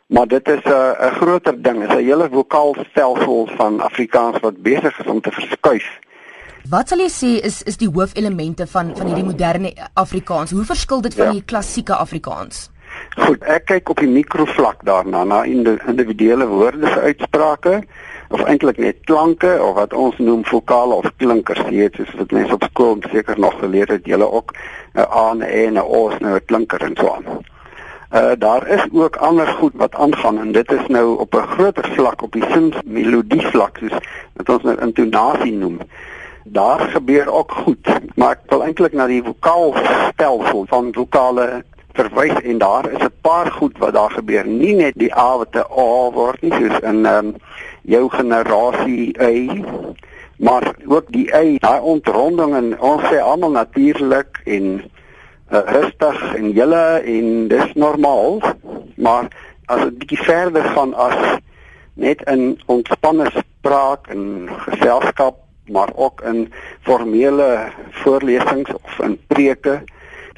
Maar 0.09 0.27
dit 0.27 0.47
is 0.47 0.63
'n 0.65 0.95
'n 1.07 1.13
groter 1.21 1.61
ding, 1.61 1.83
is 1.83 1.95
'n 1.95 2.03
hele 2.03 2.29
vokaalstelsel 2.31 3.49
van 3.57 3.79
Afrikaans 3.81 4.39
wat 4.39 4.61
besig 4.61 4.99
is 4.99 5.05
om 5.05 5.21
te 5.21 5.31
verskuif. 5.31 5.99
Wat 6.69 6.87
sal 6.87 6.97
jy 6.97 7.09
sê 7.09 7.45
is 7.45 7.63
is 7.63 7.77
die 7.77 7.89
hoofelemente 7.93 8.67
van 8.67 8.95
van 8.97 9.05
hierdie 9.05 9.23
moderne 9.23 9.73
Afrikaans? 9.93 10.51
Hoe 10.51 10.65
verskil 10.65 11.01
dit 11.01 11.13
van 11.13 11.25
ja. 11.25 11.31
die 11.31 11.43
klassieke 11.45 11.95
Afrikaans? 11.95 12.69
Goed, 13.19 13.43
ek 13.43 13.65
kyk 13.65 13.89
op 13.89 13.99
die 13.99 14.09
mikrovlak 14.09 14.85
daarna 14.87 15.23
na 15.23 15.43
individuele 15.43 16.47
woorde 16.47 16.87
se 16.87 16.99
uitsprake 16.99 17.83
of 18.29 18.43
eintlik 18.45 18.77
net 18.77 18.97
klanke 19.09 19.57
of 19.63 19.75
wat 19.75 19.93
ons 19.93 20.17
noem 20.17 20.43
vokale 20.45 20.93
of 20.93 21.09
klinkers 21.17 21.61
jy 21.65 21.83
weet 21.83 21.97
soos 21.97 22.11
wat 22.19 22.35
mense 22.37 22.53
op 22.53 22.65
skool 22.69 22.99
seker 23.11 23.39
nog 23.39 23.57
geleer 23.59 23.89
het 23.89 24.05
julle 24.05 24.27
ook 24.31 24.53
'n 24.93 24.99
a 24.99 25.29
en 25.31 25.37
'n 25.37 25.41
e 25.43 25.65
en 25.65 25.77
'n 25.77 25.85
o 25.85 26.09
is 26.09 26.19
nou 26.19 26.35
'n 26.35 26.45
klinker 26.45 26.81
en 26.81 26.95
so 26.99 27.13
aan. 27.15 27.25
Uh 28.11 28.33
daar 28.37 28.67
is 28.67 28.85
ook 28.91 29.15
ander 29.15 29.47
goed 29.47 29.73
wat 29.75 29.95
aangaan 29.95 30.39
en 30.39 30.51
dit 30.51 30.71
is 30.71 30.87
nou 30.87 31.17
op 31.17 31.33
'n 31.35 31.47
groter 31.55 31.89
vlak 31.95 32.21
op 32.21 32.31
die 32.31 32.45
sin 32.51 32.73
melodie 32.85 33.47
vlak 33.47 33.77
soos 33.77 33.97
wat 34.33 34.49
ons 34.49 34.63
nou 34.63 34.77
intonasie 34.81 35.53
noem. 35.53 35.77
Daar 36.43 36.79
gebeur 36.79 37.31
ook 37.31 37.51
goed, 37.51 37.87
maar 38.15 38.31
ek 38.31 38.39
wil 38.49 38.63
eintlik 38.63 38.93
na 38.93 39.05
die 39.07 39.23
vokaalstelsel 39.23 40.65
van 40.67 40.93
vokale 40.93 41.63
verwys 41.93 42.41
en 42.41 42.57
daar 42.57 42.91
is 42.91 43.03
'n 43.03 43.13
paar 43.21 43.51
goed 43.51 43.77
wat 43.77 43.93
daar 43.93 44.11
gebeur. 44.11 44.45
Nie 44.47 44.75
net 44.75 44.93
die 44.95 45.15
a 45.15 45.37
wat 45.37 45.55
'n 45.55 45.65
a 45.77 46.11
word 46.11 46.41
nie 46.41 46.51
soos 46.51 46.79
in 46.79 47.05
ehm 47.05 47.25
um, 47.25 47.35
jou 47.81 48.09
generasie 48.09 49.13
Y 49.19 49.63
maar 50.37 50.73
ook 50.85 51.11
die 51.11 51.27
Y 51.35 51.57
daai 51.59 51.81
ontronding 51.81 52.55
en 52.55 52.79
ons 52.79 53.03
sê 53.03 53.19
almal 53.19 53.51
natuurlik 53.51 54.41
en 54.45 54.83
uh, 55.51 55.59
rustig 55.65 56.35
en 56.35 56.51
julle 56.51 57.01
en 57.03 57.47
dis 57.47 57.73
normaal 57.73 58.39
maar 58.95 59.27
as 59.65 59.83
dit 59.83 59.97
bietjie 59.97 60.23
verder 60.23 60.63
gaan 60.63 60.93
as 60.93 61.37
net 61.93 62.23
in 62.31 62.59
ontspanne 62.65 63.27
spraak 63.35 64.07
en 64.07 64.49
geselskap 64.69 65.43
maar 65.69 65.91
ook 65.95 66.21
in 66.21 66.47
formele 66.81 67.69
voorlesings 67.89 68.71
of 68.73 68.99
in 68.99 69.19
preke 69.27 69.81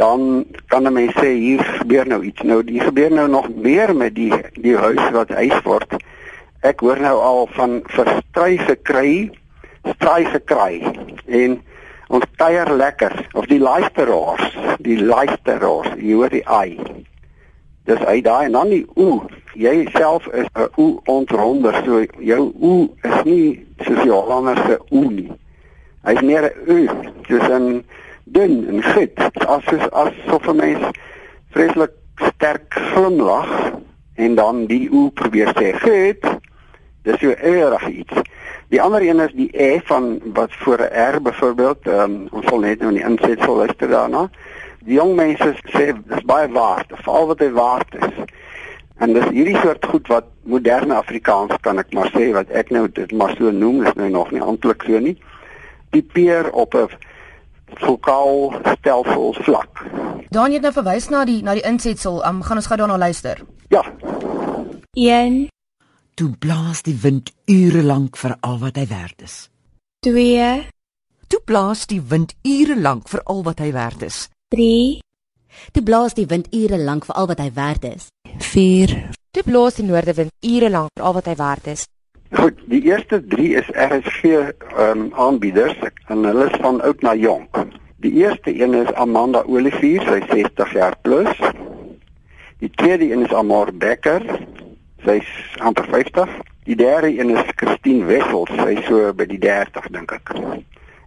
dan 0.01 0.45
kan 0.67 0.87
'n 0.87 0.93
mens 0.93 1.13
sê 1.13 1.29
hier 1.37 1.63
gebeur 1.79 2.07
nou 2.07 2.21
iets 2.23 2.41
nou 2.41 2.63
die 2.63 2.81
gebeur 2.81 3.11
nou 3.11 3.27
nog 3.29 3.47
meer 3.55 3.95
met 3.95 4.15
die 4.15 4.33
die 4.57 4.77
huis 4.77 5.05
wat 5.11 5.29
huis 5.29 5.61
word 5.63 6.01
ek 6.61 6.83
hoor 6.85 6.99
nou 7.01 7.17
al 7.17 7.47
van 7.55 7.79
verstry 7.89 8.57
gekry, 8.61 9.13
stry 9.95 10.25
gekry 10.29 10.81
en 11.25 11.57
ons 12.13 12.25
kuier 12.37 12.69
lekker 12.77 13.15
of 13.39 13.47
die 13.49 13.59
luisteraars, 13.61 14.57
die 14.85 14.99
luisteraars, 15.01 15.95
jy 15.97 16.17
hoor 16.19 16.33
die 16.33 16.43
ai. 16.45 16.77
Dis 17.89 18.01
hy 18.05 18.19
daai 18.21 18.45
en 18.49 18.57
dan 18.59 18.73
die 18.73 18.83
o. 18.93 19.23
Jy 19.57 19.87
self 19.95 20.27
is 20.37 20.47
'n 20.53 20.69
o 20.77 21.01
ontronder, 21.05 21.75
so 21.85 22.05
jou 22.19 22.53
o 22.61 22.93
is 23.03 23.23
nie 23.25 23.65
soos 23.81 24.03
die 24.03 24.11
Hollandse 24.11 24.77
o 24.91 25.01
nie. 25.09 25.31
Hy's 26.05 26.21
meer 26.21 26.45
'n 26.45 26.69
u, 26.69 26.89
dis 27.27 27.49
'n 27.49 27.83
dun 28.31 28.67
en 28.67 28.83
fit, 28.83 29.19
as 29.19 29.65
as 29.67 29.87
as 29.91 30.13
so 30.27 30.39
vir 30.39 30.55
my 30.55 30.71
vreeslik 31.55 31.97
sterk 32.31 32.73
glimlag 32.93 33.51
en 34.15 34.35
dan 34.35 34.65
die 34.69 34.87
o 34.91 35.09
probeer 35.09 35.53
sê, 35.57 35.73
"Goed." 35.81 36.39
Dis 37.03 37.19
so 37.19 37.33
erg 37.33 37.87
iets. 37.87 38.13
Die 38.69 38.81
ander 38.81 39.01
een 39.01 39.19
is 39.19 39.31
die 39.33 39.49
e 39.57 39.79
van 39.83 40.19
wat 40.33 40.53
voor 40.53 40.79
'n 40.79 41.15
r 41.15 41.21
byvoorbeeld, 41.21 41.87
um, 41.87 42.27
ons 42.31 42.45
sal 42.45 42.59
net 42.59 42.79
nou 42.79 42.91
in 42.91 42.97
die 42.97 43.09
insetsel 43.09 43.55
luister 43.55 43.87
daarna. 43.89 44.29
Die 44.85 44.93
jong 44.93 45.15
mense 45.15 45.55
sê 45.73 45.91
dis 46.05 46.23
baie 46.25 46.47
waard, 46.49 46.93
veral 46.95 47.27
wat 47.27 47.39
hy 47.39 47.49
waard 47.51 47.95
is. 47.95 48.15
En 48.97 49.13
dis 49.13 49.27
hierdie 49.33 49.57
soort 49.57 49.85
goed 49.85 50.07
wat 50.07 50.25
moderne 50.43 50.93
Afrikaans 50.93 51.57
kan 51.61 51.79
ek 51.79 51.93
maar 51.93 52.11
sê 52.13 52.31
wat 52.31 52.49
ek 52.49 52.69
nou 52.69 52.87
dit 52.91 53.11
maar 53.11 53.35
so 53.37 53.51
noem, 53.51 53.83
is 53.85 53.93
nou 53.93 54.09
nog 54.09 54.31
nie 54.31 54.41
amptelik 54.41 54.83
so 54.85 54.99
nie. 54.99 55.17
Die 55.89 56.01
peer 56.13 56.51
op 56.51 56.75
'n 56.75 56.87
vokaal 57.75 58.53
stelsel 58.77 59.33
vlak. 59.33 59.85
Dan 60.29 60.51
het 60.51 60.61
nou 60.61 60.73
verwys 60.73 61.09
na 61.09 61.25
die 61.25 61.41
na 61.43 61.53
die 61.53 61.65
insetsel, 61.67 62.21
um, 62.25 62.41
gaan 62.43 62.57
ons 62.57 62.67
gou 62.67 62.77
daarna 62.77 62.97
luister. 62.97 63.41
Ja. 63.69 63.83
1 64.93 65.47
Toe 66.13 66.29
blaas 66.39 66.81
die 66.83 66.97
wind 67.01 67.31
ure 67.47 67.83
lank 67.83 68.17
vir 68.17 68.35
al 68.39 68.57
wat 68.59 68.75
hy 68.75 68.87
werd 68.87 69.21
is. 69.21 69.49
2 70.05 70.67
Toe 71.27 71.41
blaas 71.45 71.85
die 71.87 72.01
wind 72.01 72.35
ure 72.43 72.75
lank 72.75 73.07
vir 73.07 73.21
al 73.23 73.43
wat 73.43 73.59
hy 73.59 73.71
werd 73.71 74.01
is. 74.03 74.27
3 74.55 74.99
Toe 75.71 75.83
blaas 75.83 76.13
die 76.13 76.27
wind 76.27 76.51
ure 76.51 76.77
lank 76.77 77.05
vir 77.05 77.15
al 77.15 77.27
wat 77.31 77.39
hy 77.39 77.49
werd 77.55 77.87
is. 77.87 78.09
4 78.51 78.95
Toe 79.31 79.43
blaas 79.47 79.79
die 79.79 79.87
noordewind 79.87 80.31
ure 80.43 80.69
lank 80.69 80.91
vir 80.97 81.05
al 81.07 81.13
wat 81.13 81.31
hy 81.31 81.35
werd 81.39 81.67
is. 81.71 81.87
Goed, 82.31 82.59
die 82.65 82.81
eerste 82.81 83.19
3 83.27 83.55
is 83.59 83.69
RSG 83.75 84.23
ehm 84.23 84.51
um, 84.77 85.07
aanbieders 85.13 85.75
en 86.07 86.23
hulle 86.23 86.45
is 86.49 86.59
van 86.61 86.81
oud 86.81 87.01
na 87.01 87.15
jonk. 87.15 87.57
Die 87.97 88.11
eerste 88.23 88.53
een 88.61 88.73
is 88.73 88.93
Amanda 88.93 89.43
Olivier, 89.45 90.01
sy 90.01 90.21
60 90.29 90.73
jaar 90.73 90.95
plus. 91.01 91.43
Die 92.63 92.69
tweede 92.69 93.11
een 93.11 93.25
is 93.25 93.33
Amor 93.33 93.73
Becker, 93.73 94.23
Sy's 95.01 95.27
amper 95.57 95.87
50. 95.89 96.29
Die 96.63 96.75
derde 96.75 97.19
een 97.19 97.29
is 97.29 97.43
Christine 97.55 98.05
Wessels, 98.05 98.51
sy's 98.53 98.85
so 98.85 99.09
by 99.17 99.25
die 99.25 99.39
30 99.41 99.87
dink 99.95 100.13
ek. 100.13 100.33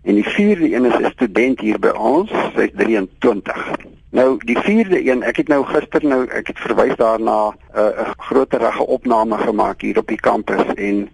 En 0.02 0.18
die 0.18 0.26
vierde 0.26 0.66
een 0.72 0.88
is 0.90 0.98
'n 0.98 1.12
student 1.14 1.60
hier 1.60 1.78
by 1.78 1.94
ons, 1.94 2.30
sy's 2.56 2.74
23. 2.74 3.83
Nou 4.14 4.36
die 4.46 4.58
vierde 4.62 5.00
een, 5.02 5.24
ek 5.26 5.40
het 5.42 5.48
nou 5.50 5.64
gister 5.66 6.04
nou 6.06 6.20
ek 6.30 6.52
het 6.52 6.60
verwys 6.62 6.94
daarna 7.00 7.50
'n 7.50 7.78
uh, 7.82 8.12
groterige 8.28 8.86
opname 8.86 9.38
gemaak 9.38 9.80
hier 9.82 9.98
op 9.98 10.06
die 10.06 10.20
kampus 10.20 10.62
en 10.74 11.08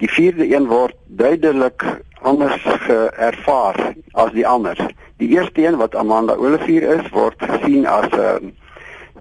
die 0.00 0.08
vierde 0.08 0.46
een 0.54 0.66
word 0.66 0.96
duidelik 1.06 1.84
anders 2.22 2.64
geervaar 2.64 3.92
as 4.12 4.32
die 4.32 4.46
ander. 4.46 4.80
Die 5.16 5.28
eerste 5.28 5.66
een 5.66 5.76
wat 5.76 5.94
Amanda 5.94 6.34
Olivier 6.34 6.82
is, 6.96 7.08
word 7.12 7.36
gesien 7.36 7.86
as 7.86 8.08
'n 8.08 8.18
uh, 8.18 8.34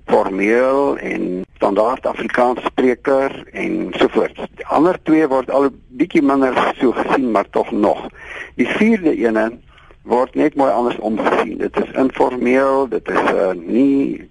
formeel 0.06 0.98
en 0.98 1.44
standaard 1.56 2.06
Afrikaans 2.06 2.64
spreker 2.64 3.44
en 3.52 3.92
so 4.00 4.08
voort. 4.08 4.36
Die 4.56 4.68
ander 4.68 4.96
twee 5.04 5.28
word 5.28 5.52
al 5.52 5.70
bietjie 5.88 6.24
minder 6.24 6.56
so 6.80 6.92
gesien, 6.92 7.32
maar 7.32 7.50
tog 7.50 7.72
nog. 7.72 8.08
Die 8.56 8.68
vierde 8.68 9.16
ene 9.16 9.60
word 10.04 10.36
net 10.36 10.56
mooi 10.56 10.72
anders 10.72 11.00
omgesien. 11.00 11.58
Dit 11.58 11.78
is 11.78 11.92
informeel, 11.92 12.88
dit 12.88 13.10
is 13.10 13.32
uh, 13.34 13.52
nie 13.54 14.30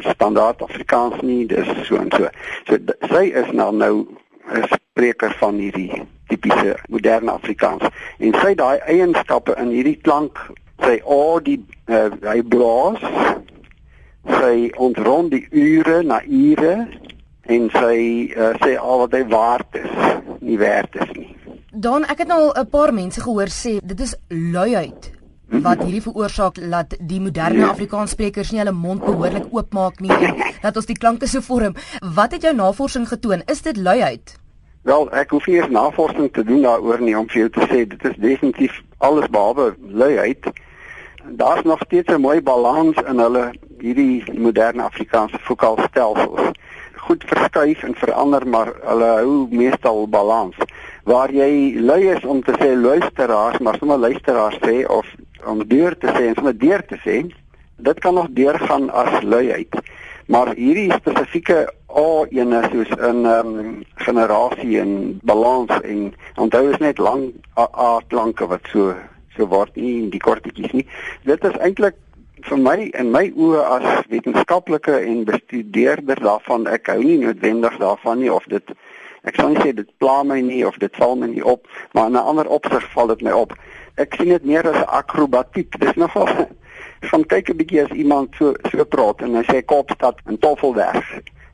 standaard 0.00 0.62
Afrikaans 0.62 1.20
nie, 1.20 1.46
dis 1.46 1.68
so 1.86 2.00
en 2.00 2.10
so. 2.16 2.30
So 2.68 2.78
sy 3.12 3.24
is 3.42 3.52
nou 3.52 3.72
nou 3.74 4.06
'n 4.50 4.64
spreker 4.70 5.34
van 5.38 5.58
hierdie 5.58 6.02
tipiese 6.28 6.76
moderne 6.88 7.30
Afrikaans. 7.30 7.86
En 8.18 8.34
sy 8.34 8.54
daai 8.54 8.78
eienskappe 8.78 9.54
in 9.58 9.70
hierdie 9.70 9.98
klank, 10.02 10.38
sy 10.82 11.00
o 11.04 11.40
die 11.44 11.60
uh, 11.86 12.10
hy 12.24 12.42
blaas 12.42 13.02
sy 14.40 14.70
ontrond 14.76 15.30
die 15.30 15.46
ure 15.50 16.02
na 16.02 16.20
ure 16.24 16.88
en 17.50 17.68
sy 17.74 17.96
uh, 18.36 18.52
sê 18.62 18.76
al 18.76 19.04
wat 19.04 19.16
hy 19.16 19.24
waard 19.32 19.80
is, 19.80 19.92
nie 20.40 20.58
werd 20.60 20.94
is 20.94 21.12
nie. 21.16 21.39
Dan 21.70 22.04
ek 22.04 22.18
het 22.18 22.28
nou 22.28 22.50
'n 22.50 22.68
paar 22.68 22.94
mense 22.94 23.20
gehoor 23.20 23.48
sê 23.48 23.78
dit 23.82 24.00
is 24.00 24.16
luiheid 24.28 25.12
wat 25.50 25.82
hierdie 25.84 26.02
veroorsaak 26.02 26.70
dat 26.70 26.96
die 26.98 27.20
moderne. 27.20 27.68
Afrikaanssprekers 27.68 28.50
nie 28.50 28.58
hulle 28.58 28.72
mond 28.72 29.04
behoorlik 29.04 29.46
oopmaak 29.50 30.00
nie 30.00 30.10
en 30.10 30.34
dat 30.62 30.76
ons 30.76 30.86
die 30.86 30.98
klanke 30.98 31.26
so 31.26 31.40
vorm. 31.40 31.74
Wat 32.14 32.32
het 32.32 32.42
jou 32.42 32.54
navorsing 32.54 33.08
getoon? 33.08 33.42
Is 33.46 33.62
dit 33.62 33.76
luiheid? 33.76 34.38
Wel, 34.82 35.10
ek 35.12 35.30
hoef 35.30 35.46
nie 35.46 35.60
eens 35.60 35.70
navorsing 35.70 36.32
te 36.32 36.44
doen 36.44 36.62
daaroor 36.62 37.00
nie 37.00 37.18
om 37.18 37.28
vir 37.28 37.40
jou 37.40 37.50
te 37.50 37.66
sê 37.70 37.86
dit 37.86 38.04
is 38.04 38.16
definitief 38.16 38.82
alles 38.98 39.28
behalwe 39.28 39.76
luiheid. 39.80 40.50
Daar's 41.24 41.62
nog 41.62 41.80
steeds 41.86 42.12
'n 42.12 42.20
mooi 42.20 42.40
balans 42.42 42.96
in 43.06 43.18
hulle 43.18 43.52
hierdie 43.78 44.24
moderne 44.34 44.82
Afrikaanse 44.82 45.38
vokaalstelsels. 45.40 46.50
Goed 46.94 47.24
verskuif 47.26 47.82
en 47.82 47.94
verander, 47.94 48.46
maar 48.46 48.72
hulle 48.82 49.04
hou 49.04 49.46
meestal 49.50 50.08
balans. 50.08 50.56
Waar 51.10 51.32
jy 51.34 51.80
lui 51.82 52.02
is 52.12 52.24
om 52.24 52.42
te 52.46 52.54
sê 52.60 52.70
luisteraars, 52.78 53.58
maar 53.58 53.78
sommer 53.78 53.98
luisteraars 53.98 54.58
sê 54.62 54.84
of 54.86 55.06
om 55.44 55.62
deur 55.66 55.96
te 55.98 56.06
sê 56.14 56.28
en 56.28 56.36
sommer 56.38 56.54
deur 56.54 56.84
te 56.86 56.98
sê, 57.02 57.16
dit 57.82 58.00
kan 58.04 58.14
nog 58.14 58.28
deurgaan 58.36 58.90
as 58.94 59.22
luiheid. 59.22 59.74
Maar 60.30 60.52
hierdie 60.54 60.92
spesifieke 60.92 61.64
A 61.90 62.26
ene 62.30 62.60
soos 62.70 62.92
in 62.94 63.24
ehm 63.26 63.48
um, 63.58 63.70
generasie 64.06 64.78
en 64.78 64.92
balans 65.26 65.72
en 65.80 66.12
onthou 66.38 66.68
is 66.70 66.78
net 66.78 67.02
lang 67.02 67.32
A 67.58 67.98
klanke 68.06 68.46
wat 68.46 68.70
so 68.70 68.94
so 69.34 69.48
word 69.50 69.74
nie 69.74 70.06
die 70.12 70.22
kortetjies 70.22 70.70
nie. 70.76 70.86
Dit 71.26 71.42
is 71.44 71.58
eintlik 71.58 71.98
vir 72.46 72.62
my 72.62 72.76
in 73.02 73.10
my 73.10 73.24
oë 73.34 73.64
as 73.74 74.06
wetenskaplike 74.12 74.94
en 75.00 75.24
bestudeerder 75.28 76.22
daarvan 76.22 76.70
ek 76.70 76.92
hou 76.94 77.00
nie 77.02 77.18
noodwendig 77.24 77.76
daarvan 77.82 78.22
nie 78.22 78.30
of 78.32 78.46
dit 78.54 78.70
ek 79.24 79.34
sou 79.34 79.48
nie 79.48 79.60
sê 79.62 79.74
dit 79.74 79.90
pla 79.98 80.22
my 80.22 80.40
nie 80.40 80.66
of 80.66 80.78
dit 80.78 80.96
val 80.96 81.16
my 81.16 81.26
nie 81.26 81.44
op 81.44 81.66
maar 81.92 82.06
in 82.06 82.12
'n 82.12 82.28
ander 82.32 82.46
opsig 82.46 82.92
val 82.92 83.06
dit 83.06 83.22
my 83.22 83.30
op. 83.32 83.52
Ek 83.96 84.14
sien 84.14 84.28
dit 84.28 84.44
meer 84.44 84.68
as 84.68 84.76
'n 84.76 84.88
akrobatiek. 84.88 85.78
Dis 85.78 85.94
nogal 85.94 86.28
van 87.10 87.26
kyk 87.26 87.50
'n 87.50 87.56
bietjie 87.56 87.84
as 87.84 87.90
iemand 87.90 88.34
so 88.38 88.54
so 88.70 88.84
praat 88.84 89.20
en 89.20 89.34
hy 89.34 89.44
sê 89.44 89.64
Kaapstad 89.64 90.16
en 90.26 90.38
Toffelberg 90.38 91.04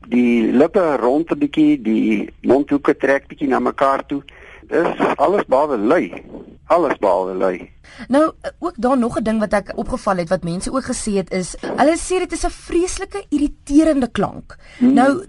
die 0.09 0.51
lippe 0.51 0.97
rond 1.01 1.31
'n 1.31 1.39
bietjie 1.39 1.81
die 1.81 2.29
mondhoeke 2.41 2.95
trek 2.97 3.27
bietjie 3.27 3.47
na 3.47 3.59
mekaar 3.59 4.05
toe. 4.05 4.23
Dis 4.67 4.99
alles 5.15 5.45
behalwe 5.47 5.77
lui. 5.77 6.23
Alles 6.67 6.97
behalwe 6.99 7.33
lui. 7.33 7.71
Nou 8.07 8.31
ook 8.59 8.73
daar 8.75 8.97
nog 8.97 9.17
'n 9.19 9.23
ding 9.23 9.39
wat 9.39 9.53
ek 9.53 9.71
opgeval 9.75 10.17
het 10.17 10.29
wat 10.29 10.43
mense 10.43 10.71
ook 10.71 10.83
gesê 10.83 11.11
het 11.11 11.31
is 11.31 11.55
hulle 11.61 11.97
sê 11.97 12.19
dit 12.19 12.31
is 12.31 12.45
'n 12.45 12.49
vreeslike 12.49 13.25
irriterende 13.29 14.11
klank. 14.11 14.55
Hmm. 14.77 14.93
Nou 14.93 15.25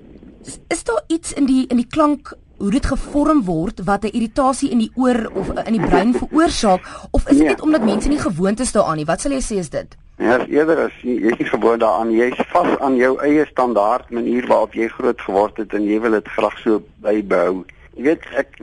is 0.68 0.84
daar 0.84 1.02
iets 1.06 1.32
in 1.32 1.46
die 1.46 1.66
in 1.66 1.76
die 1.76 1.86
klank 1.86 2.32
hoe 2.58 2.70
dit 2.70 2.86
gevorm 2.86 3.44
word 3.44 3.84
wat 3.84 4.04
'n 4.04 4.14
irritasie 4.18 4.70
in 4.70 4.78
die 4.78 4.90
oor 4.94 5.30
of 5.34 5.48
in 5.64 5.72
die 5.72 5.86
brein 5.86 6.14
veroorsaak 6.14 6.80
of 7.10 7.22
is 7.22 7.36
dit 7.36 7.38
nee. 7.38 7.48
net 7.48 7.60
omdat 7.60 7.84
mense 7.84 8.08
nie 8.08 8.18
gewoond 8.18 8.60
is 8.60 8.72
daaraan 8.72 8.96
nie? 8.96 9.04
Wat 9.04 9.20
sal 9.20 9.32
jy 9.32 9.40
sê 9.40 9.58
is 9.58 9.70
dit? 9.70 9.96
Ja, 10.18 10.38
is 10.38 10.48
eerder 10.48 10.78
as 10.78 10.92
jy 11.02 11.30
is 11.30 11.38
nie 11.38 11.46
gewoond 11.46 11.80
daaraan 11.80 12.10
jy 12.10 12.30
is 12.32 12.46
vas 12.50 12.78
aan 12.78 12.96
jou 12.96 13.18
eie 13.22 13.46
standaard 13.46 14.10
manier 14.10 14.46
waarop 14.46 14.74
jy 14.74 14.88
groot 14.88 15.20
geword 15.20 15.56
het 15.56 15.74
en 15.74 15.84
jy 15.84 16.00
wil 16.00 16.10
dit 16.10 16.28
graag 16.28 16.58
so 16.58 16.82
bybehou. 17.00 17.64
Jy 17.94 18.02
weet 18.02 18.26
ek 18.38 18.58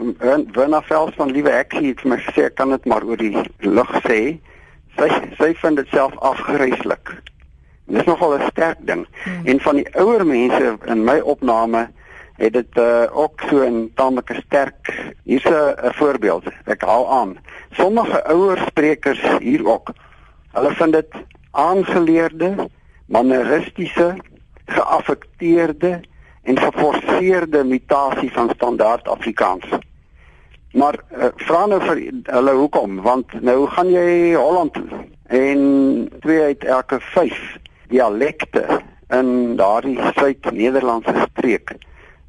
Werner 0.56 0.84
Vels 0.84 1.16
van 1.16 1.32
Liewe 1.32 1.52
Eksie 1.52 1.94
het 1.94 2.04
my 2.04 2.18
gesê 2.18 2.50
ek 2.50 2.56
kan 2.56 2.70
dit 2.70 2.86
maar 2.86 3.04
oor 3.04 3.18
die 3.18 3.36
lug 3.60 3.92
sê. 4.04 4.40
Sy 4.98 5.10
sy 5.40 5.54
vind 5.62 5.78
dit 5.78 5.88
self 5.96 6.14
afgryslik. 6.20 7.16
Dit 7.86 8.00
is 8.00 8.06
nogal 8.06 8.38
'n 8.38 8.50
sterk 8.50 8.78
ding. 8.80 9.08
Hmm. 9.24 9.46
En 9.46 9.60
van 9.60 9.76
die 9.76 9.96
ouer 9.96 10.26
mense 10.26 10.78
in 10.86 11.04
my 11.04 11.20
opname 11.20 11.90
het 12.36 12.54
dit 12.54 12.78
uh, 12.78 13.04
ook 13.14 13.42
so 13.50 13.64
'n 13.64 13.92
tamelike 13.96 14.34
sterk 14.46 15.14
hier's 15.24 15.46
'n 15.46 15.94
voorbeeld. 15.94 16.44
Ek 16.66 16.82
haal 16.82 17.12
aan. 17.12 17.38
Sommige 17.72 18.24
ouer 18.24 18.58
sprekers 18.58 19.22
hier 19.40 19.68
ook. 19.68 19.90
Hulle 20.52 20.72
vind 20.76 20.94
dit 20.94 21.14
aangeleerde, 21.52 22.70
maneristiese, 23.06 24.16
geaffekteerde 24.66 26.02
en 26.44 26.60
geforseerde 26.60 27.64
mutasie 27.64 28.32
van 28.32 28.50
standaard 28.56 29.08
Afrikaans. 29.08 29.66
Maar 30.72 30.96
uh, 31.18 31.26
vra 31.36 31.66
nou 31.66 31.82
vir 31.82 32.02
hulle 32.24 32.52
hoekom? 32.52 33.02
Want 33.02 33.42
nou 33.42 33.68
gaan 33.68 33.90
jy 33.90 34.34
Holland 34.34 34.78
en 35.28 36.10
twee 36.20 36.42
uit 36.42 36.64
elke 36.64 37.00
5 37.00 37.58
dialekte 37.88 38.82
in 39.10 39.56
daardie 39.56 40.00
Suid-Nederlandse 40.16 41.28
streek 41.32 41.76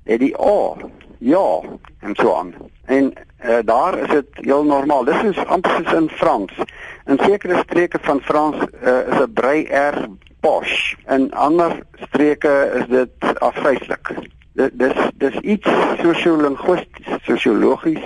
het 0.07 0.21
die 0.21 0.35
A, 0.41 0.77
ja, 1.19 1.61
en 2.01 2.15
so 2.15 2.35
aan. 2.35 2.55
En 2.85 3.13
uh, 3.45 3.59
daar 3.65 3.99
is 3.99 4.09
dit 4.09 4.27
heel 4.31 4.65
normaal. 4.65 5.05
Dis 5.05 5.23
is 5.23 5.47
amper 5.47 5.71
soos 5.71 5.93
in 5.93 6.09
Frans. 6.09 6.53
In 7.07 7.19
sekere 7.19 7.63
streke 7.65 7.99
van 8.03 8.21
Frans 8.21 8.57
uh, 8.57 8.99
is 8.99 9.19
'n 9.19 9.33
brei 9.33 9.67
R 9.71 10.07
posh. 10.41 10.95
In 11.09 11.33
ander 11.33 11.83
streke 11.95 12.73
is 12.75 12.87
dit 12.87 13.39
afgryslik. 13.39 14.15
Dit 14.53 14.79
dis 14.79 14.97
dis 15.15 15.35
iets 15.35 15.69
sosio-linguisties, 16.03 17.19
sosiologies. 17.23 18.05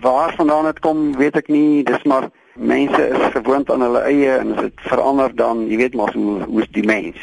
Waar 0.00 0.34
vandaan 0.34 0.64
dit 0.64 0.78
kom, 0.78 1.16
weet 1.16 1.36
ek 1.36 1.48
nie. 1.48 1.82
Dis 1.84 2.02
maar 2.02 2.28
mense 2.56 3.08
is 3.08 3.32
gewoond 3.32 3.70
aan 3.70 3.80
hulle 3.80 4.02
eie 4.08 4.36
en 4.38 4.54
as 4.54 4.60
dit 4.60 4.84
verander 4.88 5.34
dan, 5.36 5.66
jy 5.70 5.76
weet 5.76 5.94
maar 5.94 6.12
hoe 6.14 6.42
hoe's 6.42 6.68
die 6.74 6.84
mens. 6.86 7.22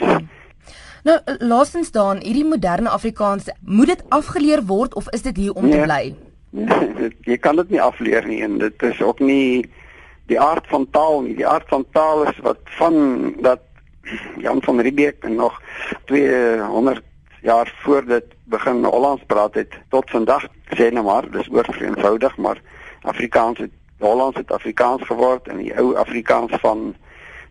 Nou, 1.04 1.18
laastens 1.40 1.92
dan, 1.92 2.22
hierdie 2.24 2.46
moderne 2.48 2.90
Afrikaans, 2.90 3.50
moet 3.60 3.92
dit 3.92 4.04
afgeleer 4.10 4.64
word 4.66 4.94
of 4.96 5.10
is 5.12 5.22
dit 5.22 5.38
hier 5.38 5.54
om 5.54 5.68
nee, 5.68 5.80
te 5.80 5.84
bly? 5.84 6.04
Nee, 6.50 7.10
jy 7.32 7.38
kan 7.38 7.60
dit 7.60 7.74
nie 7.74 7.82
afleer 7.82 8.28
nie 8.28 8.42
en 8.46 8.58
dit 8.62 8.88
is 8.88 9.02
ook 9.02 9.20
nie 9.20 9.66
die 10.32 10.40
aard 10.40 10.68
van 10.72 10.88
taal 10.96 11.22
nie. 11.26 11.36
Die 11.36 11.48
aard 11.48 11.68
van 11.68 11.86
taal 11.92 12.24
is 12.32 12.40
wat 12.46 12.62
van 12.80 13.34
dat 13.44 13.66
Jan 14.40 14.62
van 14.64 14.80
Riebeeck 14.80 15.24
en 15.24 15.36
nog 15.36 15.62
200 16.06 17.02
jaar 17.42 17.74
voor 17.84 18.06
dit 18.06 18.26
begin 18.44 18.84
Hollands 18.84 19.24
praat 19.28 19.54
het 19.54 19.76
tot 19.90 20.10
vandag 20.10 20.48
sê 20.76 20.90
nou 20.92 21.04
maar 21.06 21.30
dis 21.32 21.50
oorveenvoudig 21.52 22.38
maar 22.38 22.62
Afrikaans 23.02 23.60
het 23.60 23.72
Hollands 24.04 24.38
het 24.38 24.52
Afrikaans 24.52 25.04
geword 25.08 25.48
en 25.48 25.58
die 25.64 25.74
ou 25.78 25.96
Afrikaans 25.96 26.56
van 26.62 26.96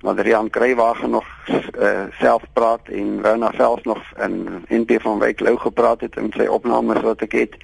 Adrian 0.03 0.51
Kruiwagen 0.51 1.11
nog 1.11 1.27
uh, 1.49 2.05
self 2.19 2.43
praat 2.53 2.89
en 2.89 3.23
Werner 3.23 3.55
Vels 3.55 3.83
nog 3.83 4.03
in 4.19 4.65
NP 4.69 5.01
van 5.03 5.19
Wyk 5.19 5.41
Lou 5.41 5.57
gepraat 5.57 6.01
het 6.01 6.17
in 6.17 6.33
sy 6.37 6.47
opnames 6.47 7.01
wat 7.07 7.23
ek 7.23 7.39
het 7.39 7.57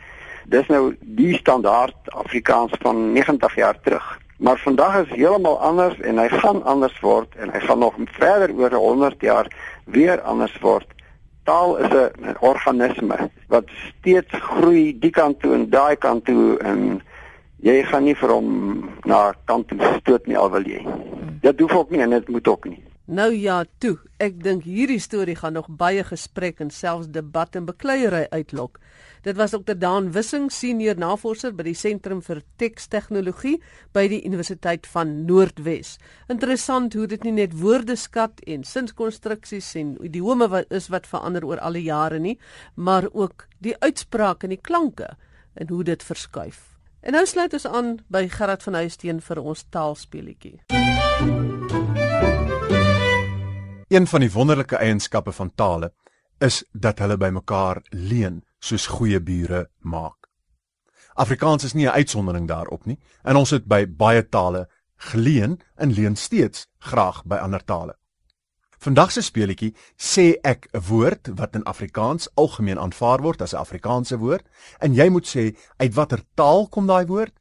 dis 0.47 0.66
nou 0.66 0.95
die 1.00 1.35
standaard 1.37 2.14
Afrikaans 2.14 2.73
van 2.80 3.12
90 3.12 3.54
jaar 3.54 3.80
terug 3.83 4.16
Maar 4.38 4.59
vandag 4.59 5.07
is 5.07 5.16
heeltemal 5.16 5.61
anders 5.61 6.00
en 6.00 6.18
hy 6.18 6.28
gaan 6.28 6.62
anders 6.64 7.00
word 7.02 7.35
en 7.42 7.50
hy 7.50 7.59
gaan 7.61 7.78
nog 7.78 7.97
verder 8.14 8.52
oor 8.54 8.75
100 8.75 9.21
jaar 9.21 9.49
weer 9.85 10.21
anders 10.21 10.54
word. 10.62 10.87
Taal 11.42 11.76
is 11.76 11.90
'n 11.90 12.37
organisme 12.40 13.30
wat 13.49 13.64
steeds 13.66 14.30
groei 14.30 14.99
die 14.99 15.11
kant 15.11 15.40
toe 15.40 15.54
en 15.54 15.71
daai 15.71 15.97
kant 15.97 16.25
toe 16.25 16.59
en 16.59 17.02
jy 17.64 17.80
gaan 17.90 18.04
nie 18.06 18.16
vir 18.18 18.34
hom 18.34 18.50
na 19.08 19.32
kant 19.50 19.68
toe 19.70 19.94
stoot 20.00 20.28
nie 20.30 20.38
al 20.38 20.50
wil 20.52 20.66
jy. 20.66 20.84
Dit 21.42 21.60
hoef 21.60 21.74
ook 21.82 21.90
nie 21.90 22.02
en 22.04 22.14
dit 22.14 22.28
moet 22.28 22.48
ook 22.48 22.68
nie. 22.70 22.82
Nou 23.08 23.30
ja, 23.32 23.62
toe. 23.80 23.96
Ek 24.20 24.34
dink 24.44 24.66
hierdie 24.68 25.00
storie 25.00 25.36
gaan 25.38 25.54
nog 25.56 25.70
baie 25.80 26.02
gesprek 26.04 26.58
en 26.60 26.68
selfs 26.68 27.08
debat 27.08 27.56
en 27.56 27.64
bekleierery 27.64 28.26
uitlok. 28.34 28.76
Dit 29.24 29.38
was 29.40 29.54
Dr. 29.56 29.78
Daan 29.80 30.10
Wissing, 30.12 30.50
senior 30.52 30.98
navorser 31.00 31.54
by 31.56 31.64
die 31.70 31.74
Sentrum 31.78 32.20
vir 32.22 32.42
Tekstegnologie 32.60 33.56
by 33.96 34.04
die 34.12 34.20
Universiteit 34.28 34.86
van 34.92 35.24
Noordwes. 35.24 35.96
Interessant 36.28 36.94
hoe 36.94 37.08
dit 37.08 37.24
nie 37.24 37.34
net 37.40 37.56
woordeskat 37.56 38.44
en 38.46 38.68
sinskonstruksies 38.68 39.72
en 39.80 39.96
idiome 40.04 40.50
wat 40.52 40.68
is 40.68 40.90
wat 40.92 41.08
verander 41.08 41.48
oor 41.48 41.64
al 41.64 41.80
die 41.80 41.88
jare 41.88 42.20
nie, 42.20 42.36
maar 42.76 43.08
ook 43.08 43.48
die 43.64 43.76
uitspraak 43.80 44.44
en 44.44 44.52
die 44.52 44.60
klanke 44.60 45.14
en 45.56 45.72
hoe 45.72 45.84
dit 45.84 46.04
verskuif. 46.04 46.77
En 47.08 47.14
nou 47.16 47.24
sluit 47.24 47.52
ons 47.56 47.64
aan 47.66 47.86
by 48.12 48.26
Gerard 48.28 48.60
van 48.66 48.74
Huisteen 48.76 49.22
vir 49.24 49.38
ons 49.40 49.62
taalspeletjie. 49.72 50.58
Een 53.88 54.08
van 54.10 54.20
die 54.20 54.28
wonderlike 54.34 54.76
eienskappe 54.76 55.32
van 55.32 55.54
tale 55.56 55.88
is 56.44 56.58
dat 56.76 57.00
hulle 57.00 57.16
by 57.16 57.30
mekaar 57.32 57.80
leen 57.96 58.42
soos 58.60 58.90
goeie 58.92 59.22
bure 59.24 59.70
maak. 59.80 60.28
Afrikaans 61.16 61.64
is 61.64 61.72
nie 61.72 61.86
'n 61.86 61.96
uitsondering 61.96 62.48
daarop 62.48 62.84
nie 62.84 62.98
en 63.24 63.36
ons 63.36 63.50
het 63.50 63.64
by 63.64 63.86
baie 63.86 64.28
tale 64.28 64.68
geleen 64.96 65.60
en 65.76 65.92
leen 65.92 66.16
steeds 66.16 66.68
graag 66.78 67.24
by 67.24 67.36
ander 67.36 67.64
tale. 67.64 67.96
Vandag 68.78 69.11
se 69.11 69.23
speletjie 69.26 69.75
sê 69.97 70.38
ek 70.42 70.68
'n 70.73 70.80
woord 70.88 71.28
wat 71.35 71.54
in 71.54 71.64
Afrikaans 71.64 72.28
algemeen 72.35 72.78
aanvaar 72.78 73.23
word 73.23 73.42
as 73.42 73.52
'n 73.52 73.58
Afrikaanse 73.58 74.18
woord 74.18 74.47
en 74.80 74.94
jy 74.94 75.08
moet 75.08 75.26
sê 75.26 75.56
uit 75.78 75.94
watter 75.94 76.23
taal 76.35 76.68
kom 76.68 76.87
daai 76.87 77.06
woord 77.06 77.35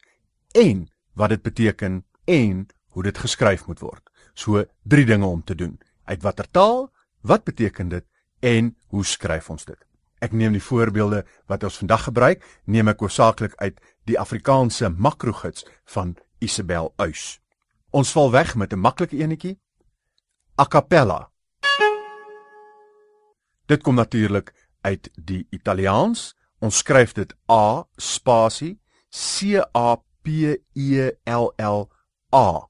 en 0.55 0.89
wat 1.13 1.29
dit 1.29 1.41
beteken 1.41 2.05
en 2.25 2.67
hoe 2.87 3.03
dit 3.03 3.17
geskryf 3.17 3.67
moet 3.67 3.79
word. 3.79 4.09
So 4.33 4.65
drie 4.83 5.05
dinge 5.05 5.25
om 5.25 5.43
te 5.43 5.55
doen 5.55 5.79
uit 6.05 6.23
watter 6.23 6.47
taal, 6.51 6.89
wat 7.21 7.43
beteken 7.43 7.89
dit 7.89 8.05
en 8.39 8.75
hoe 8.87 9.05
skryf 9.05 9.49
ons 9.49 9.65
dit? 9.65 9.77
Ek 10.19 10.31
neem 10.31 10.55
die 10.55 10.63
voorbeelde 10.63 11.25
wat 11.45 11.63
ons 11.63 11.77
vandag 11.77 12.07
gebruik, 12.09 12.43
neem 12.65 12.87
ek 12.87 13.01
oorsaaklik 13.01 13.53
uit 13.61 13.79
die 14.09 14.17
Afrikaanse 14.19 14.89
makrogids 14.89 15.65
van 15.85 16.15
Isabel 16.39 16.93
Uys. 16.97 17.39
Ons 17.91 18.11
val 18.11 18.31
weg 18.31 18.55
met 18.55 18.73
'n 18.73 18.79
maklike 18.79 19.17
enetjie. 19.17 19.59
A 20.59 20.65
cappella. 20.65 21.31
Dit 23.65 23.83
kom 23.83 23.95
natuurlik 23.95 24.53
uit 24.81 25.09
die 25.13 25.47
Italiaans. 25.49 26.33
Ons 26.59 26.77
skryf 26.81 27.11
dit 27.13 27.33
A 27.51 27.83
spasie 27.95 28.79
C 29.13 29.61
A 29.77 29.99
P 30.25 30.55
E 30.73 31.11
L 31.29 31.51
L 31.61 31.89
A. 32.33 32.69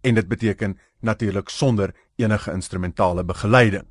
En 0.00 0.14
dit 0.14 0.28
beteken 0.28 0.78
natuurlik 1.00 1.48
sonder 1.48 1.94
enige 2.16 2.52
instrumentale 2.52 3.24
begeleiding. 3.24 3.86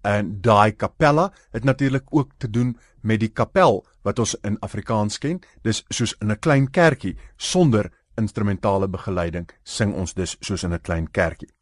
En 0.00 0.40
daai 0.40 0.72
kapella 0.72 1.32
het 1.50 1.64
natuurlik 1.64 2.04
ook 2.08 2.30
te 2.36 2.50
doen 2.50 2.78
met 3.00 3.20
die 3.20 3.32
kapel 3.32 3.86
wat 4.02 4.18
ons 4.18 4.34
in 4.40 4.58
Afrikaans 4.58 5.18
ken. 5.18 5.42
Dis 5.62 5.84
soos 5.88 6.16
in 6.20 6.30
'n 6.30 6.38
klein 6.38 6.70
kerkie 6.70 7.18
sonder 7.36 7.92
instrumentale 8.16 8.88
begeleiding 8.88 9.50
sing 9.62 9.94
ons 9.94 10.14
dus 10.14 10.36
soos 10.40 10.62
in 10.62 10.72
'n 10.72 10.80
klein 10.80 11.10
kerkie. 11.10 11.53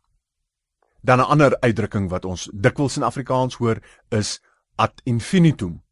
Dan 1.05 1.19
'n 1.19 1.27
ander 1.35 1.61
uitdrukking 1.61 2.09
wat 2.09 2.25
ons 2.25 2.51
dikwels 2.53 2.97
in 2.97 3.03
Afrikaans 3.03 3.55
hoor 3.55 3.83
is 4.09 4.41
ad 4.75 5.01
infinitum. 5.05 5.83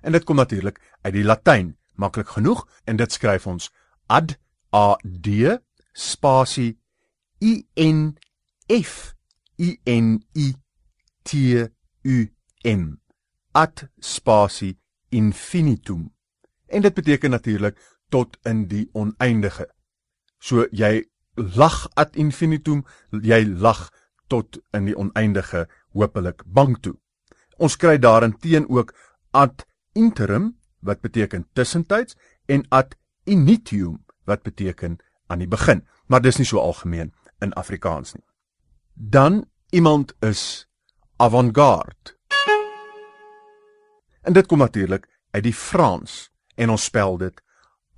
En 0.00 0.12
dit 0.12 0.24
kom 0.24 0.36
natuurlik 0.36 0.80
uit 1.02 1.12
die 1.12 1.24
Latyn, 1.24 1.76
maklik 1.94 2.28
genoeg 2.28 2.68
en 2.84 2.96
dit 2.96 3.12
skryf 3.12 3.46
ons 3.46 3.72
ad 4.06 4.38
a 4.74 4.96
d 5.02 5.58
spasie 5.92 6.78
I 7.42 7.66
N 7.74 8.16
F 8.82 9.14
I 9.58 9.80
N 9.84 10.24
I 10.36 10.54
T 11.22 11.34
U 12.02 12.32
M 12.64 13.00
at 13.52 13.88
spasie 13.98 14.78
infinitum. 15.08 16.14
En 16.66 16.82
dit 16.82 16.94
beteken 16.94 17.30
natuurlik 17.30 17.98
tot 18.08 18.38
in 18.42 18.66
die 18.66 18.88
oneindige. 18.92 19.68
So 20.38 20.66
jy 20.70 21.09
lag 21.56 21.88
ad 21.94 22.16
infinitum, 22.16 22.84
jy 23.10 23.44
lag 23.44 23.88
tot 24.28 24.60
in 24.72 24.86
die 24.86 24.96
oneindige, 24.96 25.66
hopelik 25.92 26.42
bang 26.46 26.76
toe. 26.80 26.96
Ons 27.58 27.76
kry 27.76 27.98
daarin 27.98 28.36
ook 28.68 28.94
ad 29.30 29.66
interim 29.92 30.56
wat 30.80 31.00
beteken 31.00 31.46
tussentyds 31.52 32.16
en 32.46 32.64
ad 32.68 32.96
initium 33.24 34.04
wat 34.24 34.42
beteken 34.42 34.98
aan 35.26 35.38
die 35.38 35.48
begin, 35.48 35.86
maar 36.06 36.22
dis 36.22 36.38
nie 36.38 36.46
so 36.46 36.58
algemeen 36.58 37.12
in 37.40 37.52
Afrikaans 37.52 38.14
nie. 38.14 38.24
Dan 38.94 39.44
iemand 39.70 40.14
is 40.20 40.66
avant-garde. 41.16 42.16
En 44.22 44.32
dit 44.32 44.46
kom 44.46 44.58
natuurlik 44.58 45.08
uit 45.30 45.42
die 45.42 45.54
Frans 45.54 46.30
en 46.54 46.70
ons 46.70 46.84
spel 46.84 47.16
dit 47.18 47.42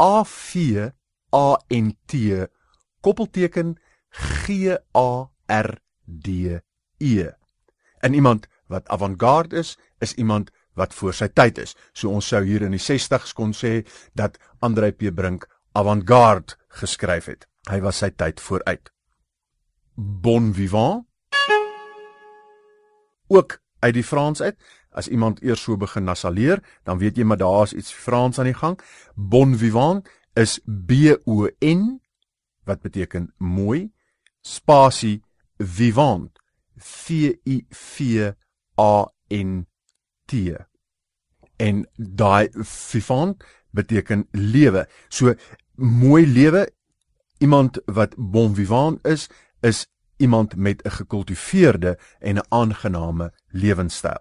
A 0.02 0.24
V 0.24 0.90
A 1.34 1.56
N 1.68 1.96
T 2.06 2.14
koppelteken 3.02 3.76
G 4.08 4.72
A 4.96 5.10
R 5.48 5.70
D 6.06 6.58
E. 6.98 7.28
En 8.00 8.14
iemand 8.14 8.48
wat 8.66 8.88
avant-garde 8.88 9.56
is, 9.60 9.76
is 9.98 10.14
iemand 10.14 10.50
wat 10.74 10.94
voor 10.94 11.14
sy 11.14 11.28
tyd 11.28 11.58
is. 11.58 11.76
So 11.92 12.08
ons 12.08 12.30
sou 12.32 12.40
hier 12.46 12.64
in 12.64 12.72
die 12.72 12.80
60s 12.80 13.34
kon 13.36 13.52
sê 13.52 13.82
dat 14.16 14.38
Andrei 14.64 14.94
P 14.96 15.12
Brink 15.14 15.44
avant-garde 15.76 16.56
geskryf 16.80 17.28
het. 17.28 17.46
Hy 17.68 17.82
was 17.84 18.00
sy 18.00 18.10
tyd 18.16 18.40
vooruit 18.40 18.92
bon 19.94 20.52
vivant 20.54 21.06
ook 23.26 23.60
uit 23.78 23.94
die 23.94 24.04
Frans 24.04 24.40
uit 24.40 24.56
as 24.90 25.08
iemand 25.08 25.42
eers 25.42 25.62
so 25.62 25.76
begin 25.76 26.04
nasaleer 26.04 26.62
dan 26.84 26.98
weet 26.98 27.16
jy 27.16 27.24
maar 27.24 27.40
daar's 27.40 27.72
iets 27.72 27.92
Frans 27.92 28.38
aan 28.38 28.50
die 28.50 28.56
gang 28.56 28.78
bon 29.14 29.56
vivant 29.56 30.08
is 30.34 30.60
b 30.64 31.16
o 31.24 31.48
n 31.60 32.00
wat 32.64 32.80
beteken 32.80 33.32
mooi 33.38 33.90
spasie 34.40 35.22
vivant 35.58 36.38
v 36.76 37.32
i 37.44 37.64
v 37.68 38.32
a 38.80 38.94
n 39.30 39.66
t 40.26 40.32
en 41.56 41.86
daai 41.96 42.48
vivant 42.90 43.44
beteken 43.70 44.26
lewe 44.30 44.86
so 45.08 45.34
mooi 45.76 46.26
lewe 46.26 46.66
iemand 47.38 47.80
wat 47.86 48.14
bon 48.16 48.54
vivant 48.54 49.06
is 49.06 49.28
is 49.60 49.86
iemand 50.16 50.56
met 50.56 50.82
'n 50.82 50.90
gekultiveerde 50.90 51.98
en 52.18 52.36
'n 52.36 52.46
aangename 52.48 53.32
lewenstyl. 53.46 54.20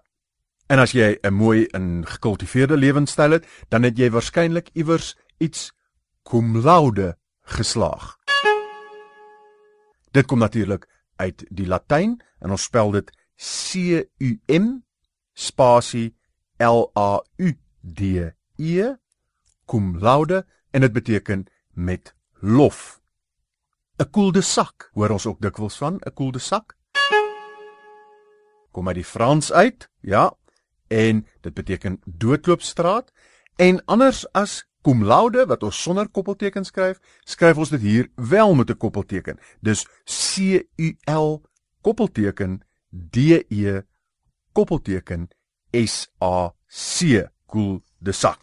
En 0.66 0.78
as 0.78 0.92
jy 0.92 1.18
'n 1.20 1.34
mooi 1.34 1.66
en 1.66 2.06
gekultiveerde 2.06 2.76
lewenstyl 2.76 3.30
het, 3.30 3.46
dan 3.68 3.82
het 3.82 3.98
jy 3.98 4.10
waarskynlik 4.10 4.68
iewers 4.72 5.16
iets 5.38 5.72
cum 6.22 6.56
laude 6.58 7.18
geslaag. 7.40 8.16
Dit 10.12 10.26
kom 10.26 10.38
natuurlik 10.38 10.88
uit 11.16 11.44
die 11.48 11.66
Latyn 11.66 12.18
en 12.40 12.50
ons 12.52 12.62
spel 12.68 12.90
dit 12.92 13.12
C 13.36 14.02
U 14.20 14.30
M 14.46 14.82
spasie 15.32 16.12
L 16.60 16.90
A 16.98 17.22
U 17.40 17.54
D 17.80 18.00
E 18.60 18.90
cum 19.64 19.96
laude 19.98 20.44
en 20.70 20.84
dit 20.84 20.92
beteken 20.92 21.46
met 21.72 22.14
lof. 22.40 23.00
'n 23.98 24.10
koelde 24.10 24.40
sak, 24.40 24.90
hoor 24.92 25.10
ons 25.10 25.26
ook 25.26 25.40
dikwels 25.40 25.76
van, 25.76 25.94
'n 26.04 26.12
koelde 26.14 26.38
sak. 26.38 26.76
Kom 28.72 28.86
uit 28.88 28.96
die 28.96 29.04
Frans 29.04 29.52
uit, 29.52 29.88
ja, 30.00 30.36
en 30.88 31.26
dit 31.40 31.54
beteken 31.54 32.00
doodloopstraat 32.04 33.12
en 33.56 33.84
anders 33.84 34.32
as 34.32 34.64
cum 34.82 35.04
laude 35.04 35.46
wat 35.46 35.62
ons 35.62 35.82
sonder 35.82 36.08
koppelteken 36.08 36.64
skryf, 36.64 36.98
skryf 37.24 37.56
ons 37.56 37.70
dit 37.70 37.80
hier 37.80 38.10
wel 38.14 38.54
met 38.54 38.70
'n 38.70 38.76
koppelteken. 38.76 39.38
Dis 39.60 39.86
C 40.04 40.62
U 40.76 40.96
L 41.06 41.42
koppelteken 41.80 42.60
D 43.10 43.16
E 43.48 43.82
koppelteken 44.52 45.28
S 45.70 46.08
A 46.22 46.52
C, 46.68 47.28
koel 47.46 47.82
de 47.98 48.12
sak. 48.12 48.40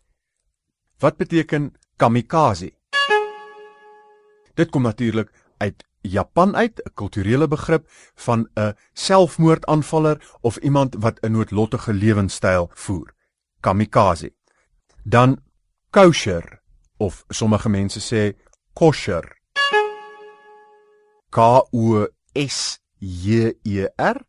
Wat 1.00 1.18
beteken 1.18 1.74
kamikaze? 1.96 2.72
Dit 4.54 4.70
kom 4.70 4.82
natuurlik 4.82 5.32
uit 5.58 5.88
Japan 6.02 6.56
uit, 6.56 6.82
'n 6.86 6.94
kulturele 6.94 7.48
begrip 7.48 7.90
van 8.16 8.50
'n 8.56 8.76
selfmoordaanvaller 8.94 10.38
of 10.42 10.58
iemand 10.58 10.96
wat 11.00 11.20
'n 11.20 11.32
noodlottige 11.32 11.94
lewenstyl 11.94 12.70
voer. 12.74 13.14
Kamikaze. 13.60 14.34
Dan 15.04 15.40
kosher 15.92 16.62
of 16.98 17.26
sommige 17.30 17.70
mense 17.70 18.00
sê 18.00 18.36
kosher. 18.74 19.26
K 21.30 21.38
O 21.72 22.08
S 22.34 22.80
J 23.00 23.54
E 23.64 23.88
R. 23.98 24.22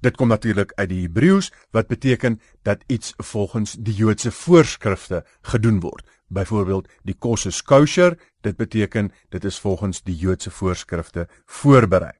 Dit 0.00 0.16
kom 0.16 0.28
natuurlik 0.28 0.72
uit 0.74 0.88
die 0.88 1.02
Hebreëus 1.04 1.52
wat 1.70 1.86
beteken 1.86 2.40
dat 2.62 2.82
iets 2.86 3.12
volgens 3.16 3.76
die 3.78 3.94
Joodse 3.94 4.32
voorskrifte 4.32 5.24
gedoen 5.42 5.80
word. 5.80 6.06
Byvoorbeeld, 6.26 6.88
die 7.04 7.14
kos 7.14 7.46
is 7.46 7.62
kosher, 7.62 8.18
dit 8.40 8.56
beteken 8.56 9.12
dit 9.28 9.44
is 9.44 9.60
volgens 9.60 10.02
die 10.02 10.16
Joodse 10.16 10.50
voorskrifte 10.50 11.28
voorberei. 11.46 12.16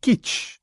Kitsch. 0.00 0.56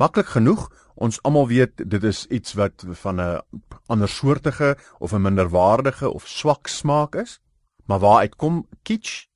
Maklik 0.00 0.30
genoeg, 0.32 0.70
ons 0.96 1.18
almal 1.28 1.48
weet 1.50 1.82
dit 1.92 2.04
is 2.08 2.22
iets 2.32 2.54
wat 2.56 2.84
van 3.02 3.20
'n 3.20 3.42
andersoortige 3.86 4.76
of 4.98 5.12
'n 5.12 5.20
minderwaardige 5.20 6.10
of 6.10 6.28
swak 6.28 6.66
smaak 6.66 7.14
is. 7.14 7.40
Maar 7.84 7.98
waar 7.98 8.18
uitkom 8.18 8.68
kitsch? 8.82 9.26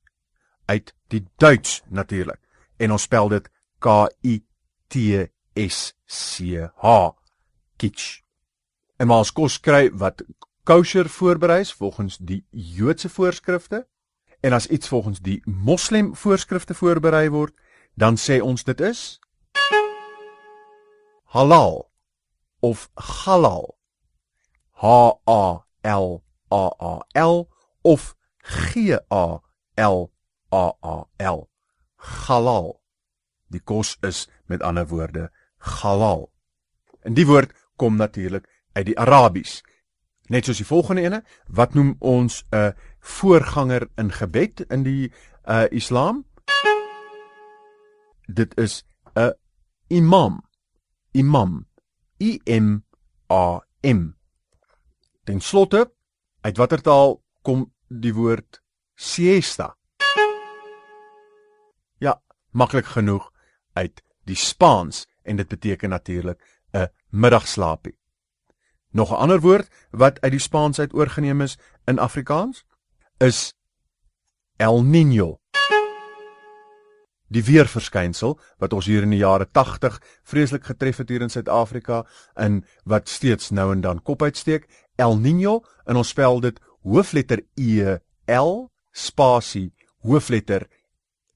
Uit 0.65 0.95
die 1.07 1.27
Duits 1.37 1.81
natuurlik. 1.89 2.39
En 2.77 2.91
ons 2.91 3.01
spel 3.01 3.27
dit 3.27 3.49
K 3.79 3.85
I 4.23 4.45
T 4.87 4.95
S 5.53 5.93
C 6.05 6.69
H 6.75 7.09
kitsch. 7.75 8.21
En 8.97 9.07
maar 9.07 9.17
as 9.17 9.31
kos 9.31 9.59
kry 9.59 9.91
wat 9.93 10.23
kosher 10.63 11.09
voorberei 11.09 11.59
is 11.59 11.73
volgens 11.73 12.17
die 12.17 12.45
Joodse 12.49 13.09
voorskrifte 13.09 13.87
en 14.39 14.53
as 14.53 14.67
iets 14.67 14.87
volgens 14.87 15.19
die 15.19 15.41
Moslem 15.45 16.15
voorskrifte 16.15 16.73
voorberei 16.73 17.29
word, 17.29 17.53
dan 17.93 18.15
sê 18.17 18.41
ons 18.41 18.63
dit 18.63 18.81
is 18.81 19.19
halal 21.35 21.91
of 22.61 22.89
halal. 22.95 23.75
H 24.71 24.85
A 25.27 25.65
L 25.83 26.23
A 26.51 26.63
A 26.79 26.93
L 27.13 27.49
of 27.83 28.15
G 28.43 28.93
A 29.11 29.41
L 29.75 30.11
A 30.51 30.71
A 30.83 31.03
L. 31.19 31.49
Halal. 31.97 32.79
Die 33.47 33.59
kos 33.59 33.97
is 34.01 34.27
met 34.45 34.61
ander 34.61 34.87
woorde 34.87 35.31
halal. 35.57 36.31
En 37.03 37.13
die 37.13 37.27
woord 37.27 37.51
kom 37.75 37.95
natuurlik 37.95 38.47
uit 38.73 38.85
die 38.85 38.99
Arabies. 38.99 39.61
Net 40.27 40.45
soos 40.47 40.57
die 40.57 40.65
volgende 40.65 41.03
ene, 41.03 41.23
wat 41.47 41.73
noem 41.73 41.95
ons 41.99 42.43
'n 42.51 42.73
voorganger 42.99 43.87
in 43.95 44.11
gebed 44.11 44.65
in 44.69 44.83
die 44.83 45.11
uh 45.45 45.67
Islam? 45.69 46.25
Dit 48.25 48.57
is 48.57 48.83
'n 49.13 49.33
imam. 49.87 50.45
Imam. 51.15 51.67
I 52.19 52.41
M 52.43 52.83
A 53.31 53.63
M. 53.81 54.15
Ten 55.23 55.39
slotte, 55.39 55.93
uit 56.41 56.57
watter 56.57 56.81
taal 56.81 57.21
kom 57.41 57.69
die 57.87 58.13
woord 58.13 58.59
siesta? 58.95 59.77
Ja, 62.03 62.19
maklik 62.51 62.85
genoeg 62.85 63.31
uit 63.73 64.03
die 64.27 64.35
Spaans 64.35 65.05
en 65.23 65.39
dit 65.39 65.47
beteken 65.47 65.89
natuurlik 65.89 66.43
'n 66.73 66.91
middagslaapie. 67.09 67.97
Nog 68.91 69.11
'n 69.11 69.15
ander 69.15 69.39
woord 69.39 69.87
wat 69.91 70.21
uit 70.21 70.31
die 70.31 70.39
Spaans 70.39 70.79
uit 70.79 70.93
oorgeneem 70.93 71.41
is 71.41 71.57
in 71.85 71.99
Afrikaans 71.99 72.65
is 73.17 73.53
El 74.57 74.83
Niño. 74.83 75.39
Die 77.27 77.43
weerverskynsel 77.43 78.39
wat 78.61 78.73
ons 78.73 78.85
hier 78.85 79.03
in 79.03 79.09
die 79.09 79.23
jare 79.23 79.47
80 79.51 79.97
vreeslik 80.23 80.65
getref 80.69 80.97
het 80.97 81.09
hier 81.09 81.21
in 81.25 81.29
Suid-Afrika 81.29 82.03
en 82.35 82.63
wat 82.83 83.09
steeds 83.09 83.49
nou 83.49 83.71
en 83.73 83.81
dan 83.81 84.01
kop 84.01 84.21
uitsteek, 84.21 84.67
El 84.95 85.17
Niño 85.17 85.63
en 85.85 85.95
ons 85.95 86.09
spel 86.09 86.39
dit 86.39 86.59
hoofletter 86.85 87.41
E 87.57 87.97
L 88.29 88.69
spasie 88.91 89.73
hoofletter 90.05 90.67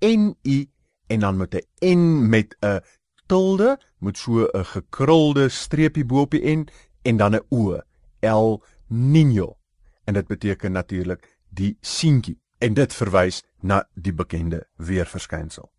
N 0.05 0.35
I 0.45 0.69
en 1.09 1.19
dan 1.19 1.37
met 1.37 1.55
'n 1.55 1.65
N 1.81 2.29
met 2.29 2.55
'n 2.61 2.81
tilde 3.27 3.79
met 3.99 4.17
so 4.17 4.45
'n 4.45 4.65
gekrulde 4.65 5.49
streepie 5.49 6.05
bo 6.05 6.21
op 6.21 6.31
die 6.31 6.55
N 6.55 6.69
en 7.01 7.17
dan 7.17 7.35
'n 7.35 7.45
O 7.49 7.81
El 8.19 8.63
Niño. 8.89 9.57
En 10.05 10.13
dit 10.13 10.27
beteken 10.27 10.71
natuurlik 10.71 11.37
die 11.49 11.77
seentjie 11.81 12.41
en 12.57 12.73
dit 12.73 12.93
verwys 12.93 13.43
na 13.61 13.89
die 13.93 14.13
bekende 14.13 14.67
weerverskynsel. 14.75 15.71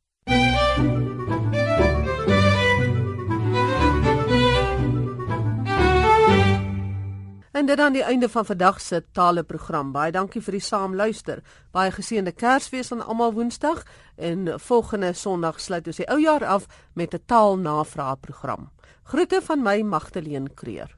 En 7.60 7.66
dit 7.66 7.80
aan 7.80 7.92
die 7.92 8.02
einde 8.02 8.28
van 8.28 8.46
vandag 8.46 8.80
se 8.80 9.04
taleprogram. 9.12 9.92
Baie 9.92 10.12
dankie 10.12 10.40
vir 10.40 10.54
die 10.56 10.62
saamluister. 10.64 11.42
Baie 11.76 11.90
geseënde 11.92 12.32
Kersfees 12.32 12.88
aan 12.94 13.02
almal 13.04 13.34
Woensdag 13.36 13.82
en 14.16 14.48
volgende 14.60 15.12
Sondag 15.12 15.60
sluit 15.60 15.86
ons 15.86 16.00
die 16.00 16.08
ou 16.08 16.16
jaar 16.22 16.46
af 16.46 16.64
met 16.94 17.14
'n 17.14 17.22
taalnavraag 17.26 18.20
program. 18.20 18.70
Groete 19.02 19.42
van 19.42 19.62
my 19.62 19.82
Magdalene 19.82 20.54
Creer. 20.54 20.96